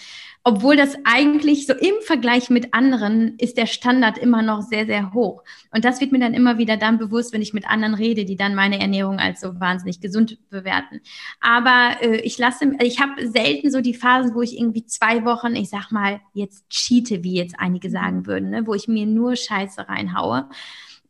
[0.42, 5.12] obwohl das eigentlich so im Vergleich mit anderen ist der Standard immer noch sehr, sehr
[5.12, 5.42] hoch.
[5.70, 8.36] Und das wird mir dann immer wieder dann bewusst, wenn ich mit anderen rede, die
[8.36, 11.00] dann meine Ernährung als so wahnsinnig gesund bewerten.
[11.40, 15.54] Aber äh, ich lasse, ich habe selten so die Phasen, wo ich irgendwie zwei Wochen,
[15.56, 19.36] ich sag mal, jetzt cheate, wie jetzt einige sagen würden, ne, wo ich mir nur
[19.36, 20.48] Scheiße reinhaue.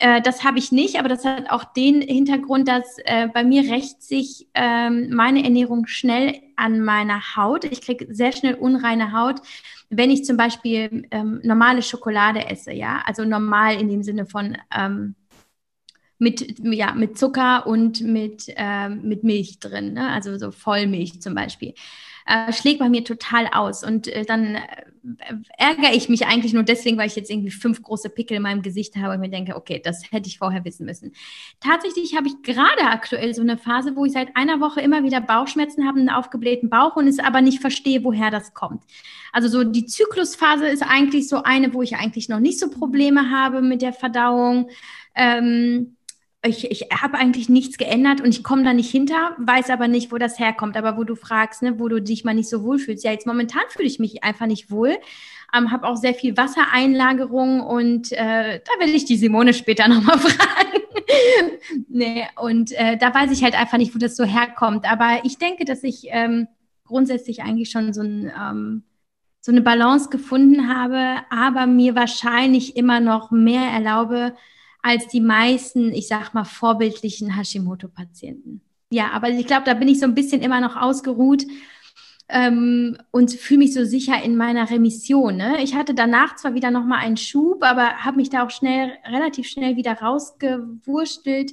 [0.00, 3.70] Äh, das habe ich nicht, aber das hat auch den Hintergrund, dass äh, bei mir
[3.70, 7.64] rächt sich ähm, meine Ernährung schnell an meiner Haut.
[7.64, 9.40] Ich kriege sehr schnell unreine Haut,
[9.90, 14.56] wenn ich zum Beispiel ähm, normale Schokolade esse, ja, also normal in dem Sinne von
[14.74, 15.14] ähm,
[16.20, 20.10] mit, ja, mit Zucker und mit, ähm, mit Milch drin, ne?
[20.10, 21.74] also so Vollmilch zum Beispiel
[22.30, 23.82] äh, schlägt bei mir total aus.
[23.82, 24.60] Und äh, dann äh,
[25.58, 28.62] ärgere ich mich eigentlich nur deswegen, weil ich jetzt irgendwie fünf große Pickel in meinem
[28.62, 31.12] Gesicht habe und mir denke, okay, das hätte ich vorher wissen müssen.
[31.60, 35.20] Tatsächlich habe ich gerade aktuell so eine Phase, wo ich seit einer Woche immer wieder
[35.20, 38.84] Bauchschmerzen habe, einen aufgeblähten Bauch und es aber nicht verstehe, woher das kommt.
[39.32, 43.30] Also so die Zyklusphase ist eigentlich so eine, wo ich eigentlich noch nicht so Probleme
[43.30, 44.68] habe mit der Verdauung.
[45.14, 45.96] Ähm,
[46.42, 50.10] ich, ich habe eigentlich nichts geändert und ich komme da nicht hinter, weiß aber nicht,
[50.10, 50.76] wo das herkommt.
[50.76, 53.04] Aber wo du fragst, ne, wo du dich mal nicht so wohl fühlst.
[53.04, 54.96] Ja, jetzt momentan fühle ich mich einfach nicht wohl.
[55.54, 60.18] Ähm, habe auch sehr viel Wassereinlagerung und äh, da werde ich die Simone später nochmal
[60.18, 60.80] fragen.
[61.88, 64.90] nee, und äh, da weiß ich halt einfach nicht, wo das so herkommt.
[64.90, 66.48] Aber ich denke, dass ich ähm,
[66.84, 68.82] grundsätzlich eigentlich schon so, ein, ähm,
[69.42, 74.34] so eine Balance gefunden habe, aber mir wahrscheinlich immer noch mehr erlaube,
[74.82, 78.60] als die meisten, ich sag mal, vorbildlichen Hashimoto-Patienten.
[78.90, 81.44] Ja, aber ich glaube, da bin ich so ein bisschen immer noch ausgeruht
[82.28, 85.36] ähm, und fühle mich so sicher in meiner Remission.
[85.36, 85.62] Ne?
[85.62, 88.92] Ich hatte danach zwar wieder noch mal einen Schub, aber habe mich da auch schnell,
[89.06, 91.52] relativ schnell wieder rausgewurstelt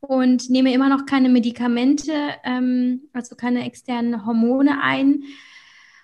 [0.00, 2.12] und nehme immer noch keine Medikamente,
[2.44, 5.22] ähm, also keine externen Hormone ein.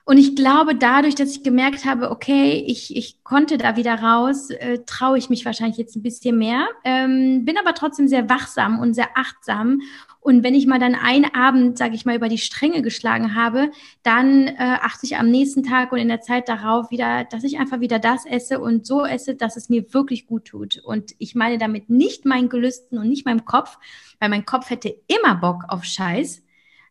[0.09, 4.49] Und ich glaube, dadurch, dass ich gemerkt habe, okay, ich, ich konnte da wieder raus,
[4.49, 8.79] äh, traue ich mich wahrscheinlich jetzt ein bisschen mehr, ähm, bin aber trotzdem sehr wachsam
[8.79, 9.83] und sehr achtsam.
[10.21, 13.71] Und wenn ich mal dann einen Abend, sage ich mal, über die Stränge geschlagen habe,
[14.03, 17.59] dann äh, achte ich am nächsten Tag und in der Zeit darauf wieder, dass ich
[17.59, 20.79] einfach wieder das esse und so esse, dass es mir wirklich gut tut.
[20.79, 23.77] Und ich meine damit nicht mein Gelüsten und nicht meinem Kopf,
[24.21, 26.43] weil mein Kopf hätte immer Bock auf Scheiß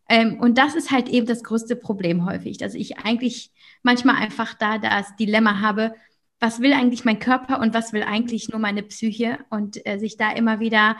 [0.10, 3.52] ähm, und das ist halt eben das größte Problem häufig, dass ich eigentlich
[3.84, 5.94] manchmal einfach da das Dilemma habe,
[6.40, 10.18] was will eigentlich mein Körper und was will eigentlich nur meine Psyche und äh, sich
[10.18, 10.98] da immer wieder,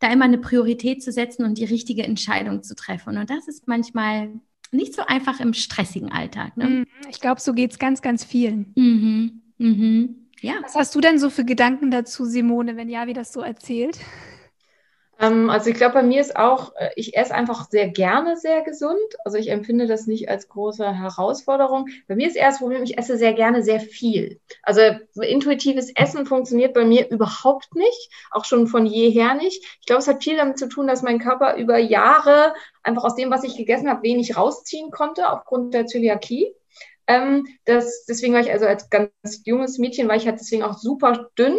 [0.00, 3.16] da immer eine Priorität zu setzen und die richtige Entscheidung zu treffen.
[3.16, 4.30] Und das ist manchmal
[4.72, 6.56] nicht so einfach im stressigen Alltag.
[6.56, 6.64] Ne?
[6.64, 6.86] Mhm.
[7.08, 8.72] Ich glaube, so geht es ganz, ganz vielen.
[8.76, 9.42] Mhm.
[9.58, 10.16] Mhm.
[10.40, 10.54] Ja.
[10.62, 13.98] Was hast du denn so für Gedanken dazu, Simone, wenn ja, wie das so erzählt?
[15.20, 18.62] Ähm, also ich glaube, bei mir ist auch, äh, ich esse einfach sehr gerne sehr
[18.62, 18.98] gesund.
[19.24, 21.88] Also ich empfinde das nicht als große Herausforderung.
[22.08, 24.40] Bei mir ist eher das Problem, ich esse sehr gerne sehr viel.
[24.62, 24.80] Also
[25.20, 29.62] intuitives Essen funktioniert bei mir überhaupt nicht, auch schon von jeher nicht.
[29.80, 33.14] Ich glaube, es hat viel damit zu tun, dass mein Körper über Jahre einfach aus
[33.14, 36.54] dem, was ich gegessen habe, wenig rausziehen konnte aufgrund der Zöliakie.
[37.06, 39.10] Ähm, das, deswegen war ich also als ganz
[39.44, 41.58] junges Mädchen, war ich halt deswegen auch super dünn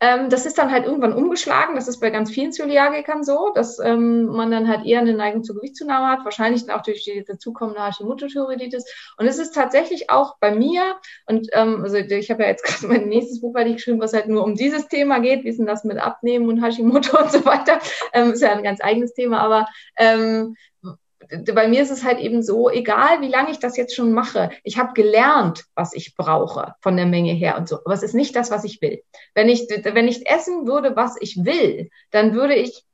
[0.00, 1.74] ähm, das ist dann halt irgendwann umgeschlagen.
[1.74, 5.42] Das ist bei ganz vielen Zöliagikern so, dass ähm, man dann halt eher eine Neigung
[5.42, 8.84] zur Gewichtszunahme hat, wahrscheinlich auch durch die dazukommende Hashimoto-Thyreoiditis.
[9.16, 12.86] Und es ist tatsächlich auch bei mir, und ähm, also ich habe ja jetzt gerade
[12.92, 15.66] mein nächstes Buch fertig geschrieben, was halt nur um dieses Thema geht, wie ist denn
[15.66, 17.80] das mit Abnehmen und Hashimoto und so weiter.
[18.12, 19.66] Ähm, ist ja ein ganz eigenes Thema, aber
[19.96, 20.56] ähm,
[21.54, 24.50] bei mir ist es halt eben so, egal wie lange ich das jetzt schon mache,
[24.62, 27.78] ich habe gelernt, was ich brauche von der Menge her und so.
[27.84, 29.02] Aber es ist nicht das, was ich will.
[29.34, 32.84] Wenn ich, wenn ich essen würde, was ich will, dann würde ich,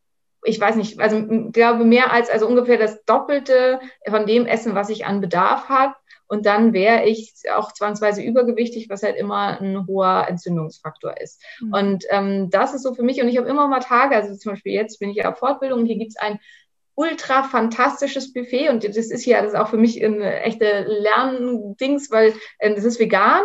[0.45, 4.75] ich weiß nicht, also ich glaube mehr als, also ungefähr das Doppelte von dem essen,
[4.75, 5.95] was ich an Bedarf habe.
[6.33, 11.43] Und dann wäre ich auch zwangsweise übergewichtig, was halt immer ein hoher Entzündungsfaktor ist.
[11.61, 11.75] Mhm.
[11.75, 13.21] Und ähm, das ist so für mich.
[13.21, 15.85] Und ich habe immer mal Tage, also zum Beispiel jetzt bin ich ja auf Fortbildung,
[15.85, 16.41] hier gibt's ein
[16.95, 22.11] ultra fantastisches Buffet und das ist ja das ist auch für mich eine echte Lerndings,
[22.11, 23.43] weil äh, das ist vegan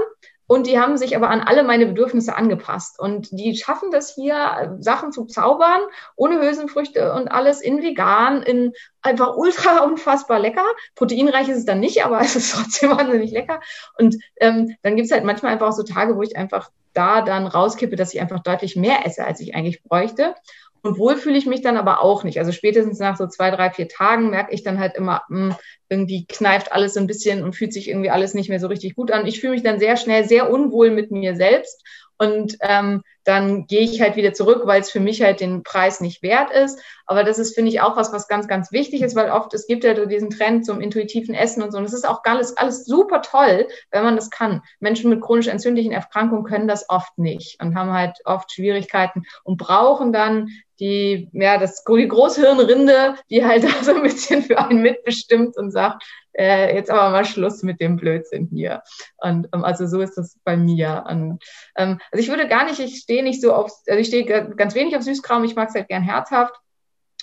[0.48, 4.78] und die haben sich aber an alle meine Bedürfnisse angepasst und die schaffen das hier
[4.80, 5.82] Sachen zu zaubern
[6.16, 8.72] ohne Hülsenfrüchte und alles in vegan in
[9.02, 10.66] einfach ultra unfassbar lecker.
[10.95, 13.60] Proteinreich ist es dann nicht aber es ist trotzdem wahnsinnig lecker.
[13.98, 17.45] Und ähm, dann gibt's halt manchmal einfach auch so Tage wo ich einfach da dann
[17.45, 20.34] rauskippe dass ich einfach deutlich mehr esse als ich eigentlich bräuchte
[20.82, 22.39] und wohl fühle ich mich dann aber auch nicht.
[22.39, 25.55] Also spätestens nach so zwei, drei, vier Tagen merke ich dann halt immer, mh, hm,
[25.89, 28.95] irgendwie kneift alles so ein bisschen und fühlt sich irgendwie alles nicht mehr so richtig
[28.95, 29.25] gut an.
[29.25, 31.82] Ich fühle mich dann sehr schnell sehr unwohl mit mir selbst
[32.17, 36.01] und ähm, dann gehe ich halt wieder zurück, weil es für mich halt den Preis
[36.01, 36.80] nicht wert ist.
[37.05, 39.67] Aber das ist, finde ich, auch was, was ganz, ganz wichtig ist, weil oft, es
[39.67, 41.78] gibt ja diesen Trend zum intuitiven Essen und so.
[41.78, 44.61] Und es ist auch alles, alles super toll, wenn man das kann.
[44.80, 49.57] Menschen mit chronisch entzündlichen Erkrankungen können das oft nicht und haben halt oft Schwierigkeiten und
[49.57, 50.49] brauchen dann
[50.80, 55.71] die, ja, das, die Großhirnrinde, die halt da so ein bisschen für einen mitbestimmt und
[55.71, 56.03] sagt,
[56.38, 58.84] äh, jetzt aber mal Schluss mit dem Blödsinn hier.
[59.17, 61.05] Und ähm, also so ist das bei mir.
[61.09, 61.43] Und,
[61.75, 64.25] ähm, also ich würde gar nicht, ich stehe nicht so auf, also ich stehe
[64.55, 66.55] ganz wenig auf Süßkram, ich mag es halt gern herzhaft.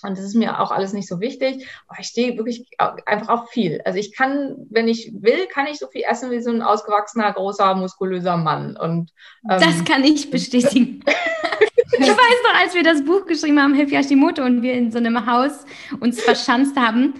[0.02, 1.66] Und das ist mir auch alles nicht so wichtig.
[1.86, 2.66] Aber ich stehe wirklich
[3.07, 3.80] einfach auf viel.
[3.86, 7.32] Also ich kann, wenn ich will, kann ich so viel essen wie so ein ausgewachsener,
[7.32, 8.76] großer, muskulöser Mann.
[8.76, 9.12] Und
[9.48, 11.02] ähm, das kann ich bestätigen.
[11.99, 14.99] ich weiß noch, als wir das Buch geschrieben haben, Hilf Hashimoto, und wir in so
[14.99, 15.64] einem Haus
[16.01, 17.14] uns verschanzt haben,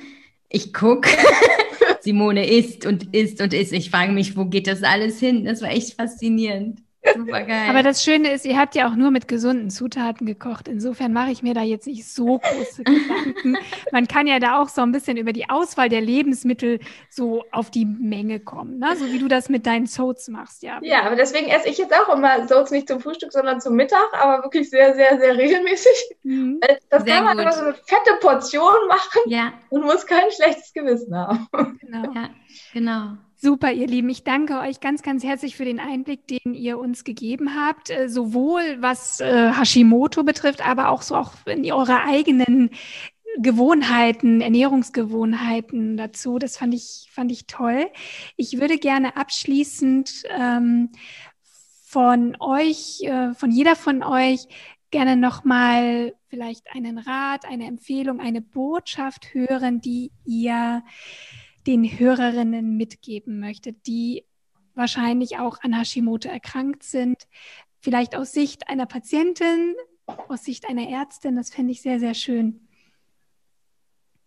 [0.49, 1.09] ich gucke,
[2.01, 3.73] Simone isst und isst und isst.
[3.73, 5.45] Ich frage mich, wo geht das alles hin?
[5.45, 6.81] Das war echt faszinierend.
[7.13, 7.69] Super geil.
[7.69, 10.69] Aber das Schöne ist, ihr habt ja auch nur mit gesunden Zutaten gekocht.
[10.69, 13.57] Insofern mache ich mir da jetzt nicht so große Gedanken.
[13.93, 16.81] Man kann ja da auch so ein bisschen über die Auswahl der Lebensmittel
[17.11, 18.97] so auf die Menge kommen, ne?
[18.97, 20.79] so wie du das mit deinen Soats machst, ja.
[20.83, 24.07] Ja, aber deswegen esse ich jetzt auch immer Soats nicht zum Frühstück, sondern zum Mittag,
[24.13, 26.17] aber wirklich sehr, sehr, sehr regelmäßig.
[26.23, 26.61] Mhm.
[26.89, 27.43] Das sehr kann man gut.
[27.43, 29.53] immer so eine fette Portion machen ja.
[29.71, 31.49] und muss kein schlechtes Gewissen haben.
[31.81, 32.13] Genau.
[32.15, 32.31] Ja,
[32.73, 33.17] genau.
[33.45, 34.09] Super, ihr Lieben.
[34.09, 38.09] Ich danke euch ganz, ganz herzlich für den Einblick, den ihr uns gegeben habt, äh,
[38.09, 42.71] sowohl was äh, Hashimoto betrifft, aber auch so auch in eure eigenen
[43.37, 46.39] Gewohnheiten, Ernährungsgewohnheiten dazu.
[46.39, 47.91] Das fand ich, fand ich toll.
[48.39, 50.93] Ich würde gerne abschließend ähm,
[51.85, 54.49] von euch, äh, von jeder von euch
[54.91, 60.83] gerne nochmal vielleicht einen Rat, eine Empfehlung, eine Botschaft hören, die ihr
[61.67, 64.25] den Hörerinnen mitgeben möchte, die
[64.75, 67.27] wahrscheinlich auch an Hashimoto erkrankt sind,
[67.81, 69.75] vielleicht aus Sicht einer Patientin,
[70.07, 72.69] aus Sicht einer Ärztin, das fände ich sehr, sehr schön.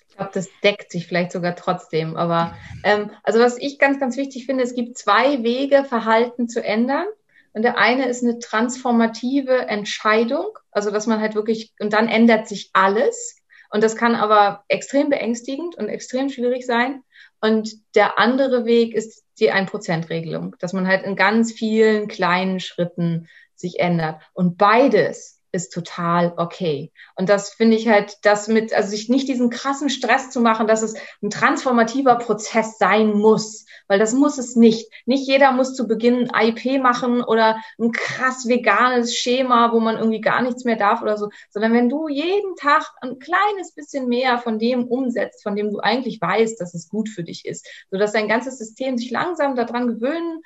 [0.09, 2.15] Ich glaube, das deckt sich vielleicht sogar trotzdem.
[2.15, 6.63] Aber ähm, also was ich ganz, ganz wichtig finde, es gibt zwei Wege, Verhalten zu
[6.63, 7.05] ändern.
[7.53, 12.47] Und der eine ist eine transformative Entscheidung, also dass man halt wirklich, und dann ändert
[12.47, 13.41] sich alles.
[13.71, 17.03] Und das kann aber extrem beängstigend und extrem schwierig sein.
[17.41, 23.27] Und der andere Weg ist die 1%-Regelung, dass man halt in ganz vielen kleinen Schritten
[23.55, 24.21] sich ändert.
[24.33, 26.91] Und beides ist total okay.
[27.15, 30.67] Und das finde ich halt, das mit, also sich nicht diesen krassen Stress zu machen,
[30.67, 30.93] dass es
[31.23, 34.91] ein transformativer Prozess sein muss, weil das muss es nicht.
[35.05, 40.21] Nicht jeder muss zu Beginn IP machen oder ein krass veganes Schema, wo man irgendwie
[40.21, 44.37] gar nichts mehr darf oder so, sondern wenn du jeden Tag ein kleines bisschen mehr
[44.37, 48.11] von dem umsetzt, von dem du eigentlich weißt, dass es gut für dich ist, sodass
[48.11, 50.41] dein ganzes System sich langsam daran gewöhnen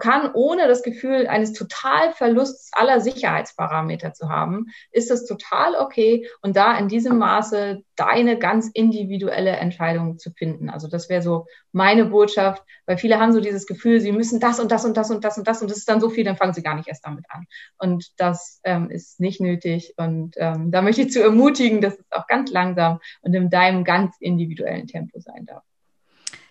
[0.00, 6.28] kann, ohne das Gefühl eines Totalverlusts aller Sicherheitsparameter zu haben haben, ist das total okay
[6.42, 10.70] und da in diesem Maße deine ganz individuelle Entscheidung zu finden.
[10.70, 14.60] Also das wäre so meine Botschaft, weil viele haben so dieses Gefühl, sie müssen das
[14.60, 16.36] und das und das und das und das und das ist dann so viel, dann
[16.36, 17.46] fangen sie gar nicht erst damit an.
[17.78, 22.06] Und das ähm, ist nicht nötig und ähm, da möchte ich zu ermutigen, dass es
[22.10, 25.62] auch ganz langsam und in deinem ganz individuellen Tempo sein darf.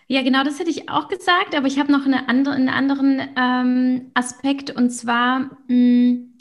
[0.08, 3.20] Ja, genau, das hätte ich auch gesagt, aber ich habe noch eine andere, einen anderen
[3.36, 6.35] ähm, Aspekt und zwar mh, hm,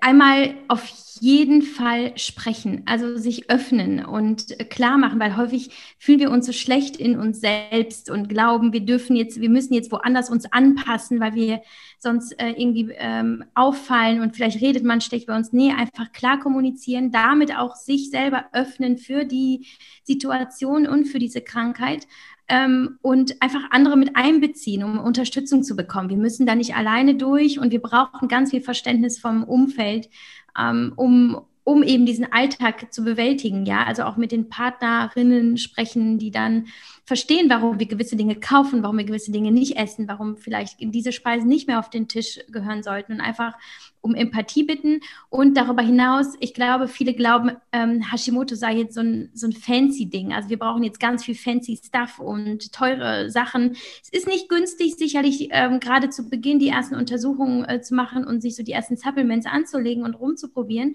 [0.00, 0.86] einmal auf
[1.20, 6.52] jeden Fall sprechen, also sich öffnen und klar machen, weil häufig fühlen wir uns so
[6.52, 11.20] schlecht in uns selbst und glauben, wir dürfen jetzt, wir müssen jetzt woanders uns anpassen,
[11.20, 11.62] weil wir
[11.98, 15.52] sonst äh, irgendwie ähm, auffallen und vielleicht redet man schlecht bei uns.
[15.52, 19.66] Nee, einfach klar kommunizieren, damit auch sich selber öffnen für die
[20.04, 22.06] Situation und für diese Krankheit
[22.50, 26.10] ähm, und einfach andere mit einbeziehen, um Unterstützung zu bekommen.
[26.10, 30.10] Wir müssen da nicht alleine durch und wir brauchen ganz viel Verständnis vom Umfeld,
[30.58, 31.40] ähm, um,
[31.70, 33.64] um eben diesen Alltag zu bewältigen.
[33.64, 36.66] Ja, also auch mit den Partnerinnen sprechen, die dann
[37.04, 41.12] verstehen, warum wir gewisse Dinge kaufen, warum wir gewisse Dinge nicht essen, warum vielleicht diese
[41.12, 43.54] Speisen nicht mehr auf den Tisch gehören sollten und einfach
[44.00, 45.00] um Empathie bitten.
[45.28, 49.52] Und darüber hinaus, ich glaube, viele glauben, ähm, Hashimoto sei jetzt so ein, so ein
[49.52, 50.32] fancy Ding.
[50.32, 53.76] Also wir brauchen jetzt ganz viel fancy Stuff und teure Sachen.
[54.02, 58.24] Es ist nicht günstig, sicherlich ähm, gerade zu Beginn die ersten Untersuchungen äh, zu machen
[58.24, 60.94] und sich so die ersten Supplements anzulegen und rumzuprobieren.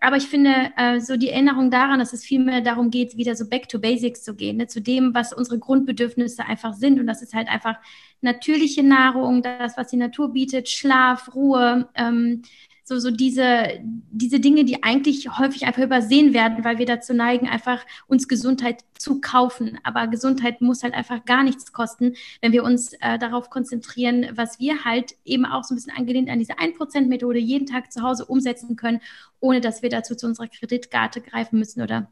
[0.00, 3.46] Aber ich finde äh, so die Erinnerung daran, dass es vielmehr darum geht, wieder so
[3.46, 4.66] back to basics zu gehen, ne?
[4.66, 6.98] zu dem, was unsere Grundbedürfnisse einfach sind.
[6.98, 7.76] Und das ist halt einfach
[8.22, 12.42] natürliche Nahrung, das, was die Natur bietet, Schlaf, Ruhe, ähm,
[12.90, 13.80] so, so diese,
[14.10, 18.82] diese Dinge, die eigentlich häufig einfach übersehen werden, weil wir dazu neigen, einfach uns Gesundheit
[18.98, 19.78] zu kaufen.
[19.84, 24.58] Aber Gesundheit muss halt einfach gar nichts kosten, wenn wir uns äh, darauf konzentrieren, was
[24.58, 28.24] wir halt eben auch so ein bisschen angelehnt an diese 1%-Methode jeden Tag zu Hause
[28.24, 29.00] umsetzen können,
[29.38, 32.10] ohne dass wir dazu zu unserer Kreditkarte greifen müssen oder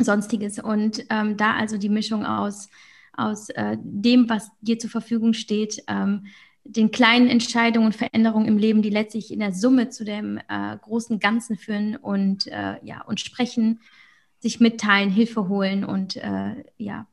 [0.00, 0.58] sonstiges.
[0.58, 2.70] Und ähm, da also die Mischung aus,
[3.12, 6.26] aus äh, dem, was dir zur Verfügung steht, ähm,
[6.68, 10.76] den kleinen Entscheidungen und Veränderungen im Leben, die letztlich in der Summe zu dem äh,
[10.82, 13.80] großen Ganzen führen und äh, ja und sprechen,
[14.38, 17.06] sich mitteilen, Hilfe holen und äh, ja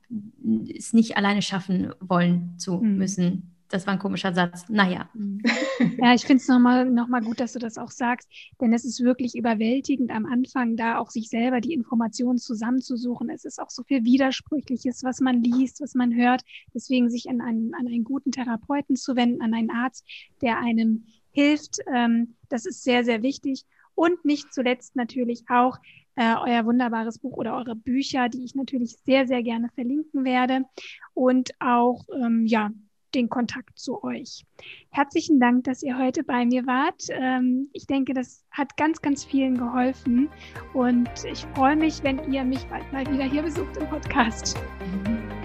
[0.76, 2.98] es nicht alleine schaffen wollen zu mhm.
[2.98, 3.55] müssen.
[3.70, 4.66] Das war ein komischer Satz.
[4.70, 5.10] Naja.
[5.98, 8.30] Ja, ich finde es nochmal noch mal gut, dass du das auch sagst,
[8.62, 13.30] denn es ist wirklich überwältigend am Anfang, da auch sich selber die Informationen zusammenzusuchen.
[13.30, 16.44] Es ist auch so viel Widersprüchliches, was man liest, was man hört.
[16.74, 20.06] Deswegen sich an einen, an einen guten Therapeuten zu wenden, an einen Arzt,
[20.42, 23.66] der einem hilft, ähm, das ist sehr, sehr wichtig.
[23.94, 25.78] Und nicht zuletzt natürlich auch
[26.16, 30.66] äh, euer wunderbares Buch oder eure Bücher, die ich natürlich sehr, sehr gerne verlinken werde.
[31.14, 32.72] Und auch, ähm, ja,
[33.16, 34.46] den Kontakt zu euch.
[34.92, 37.04] Herzlichen Dank, dass ihr heute bei mir wart.
[37.10, 40.30] Ähm, ich denke, das hat ganz, ganz vielen geholfen
[40.74, 44.58] und ich freue mich, wenn ihr mich bald mal wieder hier besucht im Podcast.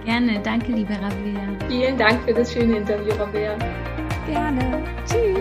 [0.05, 1.59] Gerne, danke, liebe Rabea.
[1.69, 3.57] Vielen Dank für das schöne Interview, Rabea.
[4.27, 4.85] Gerne.
[5.07, 5.21] Tschüss.
[5.21, 5.40] Tschüss.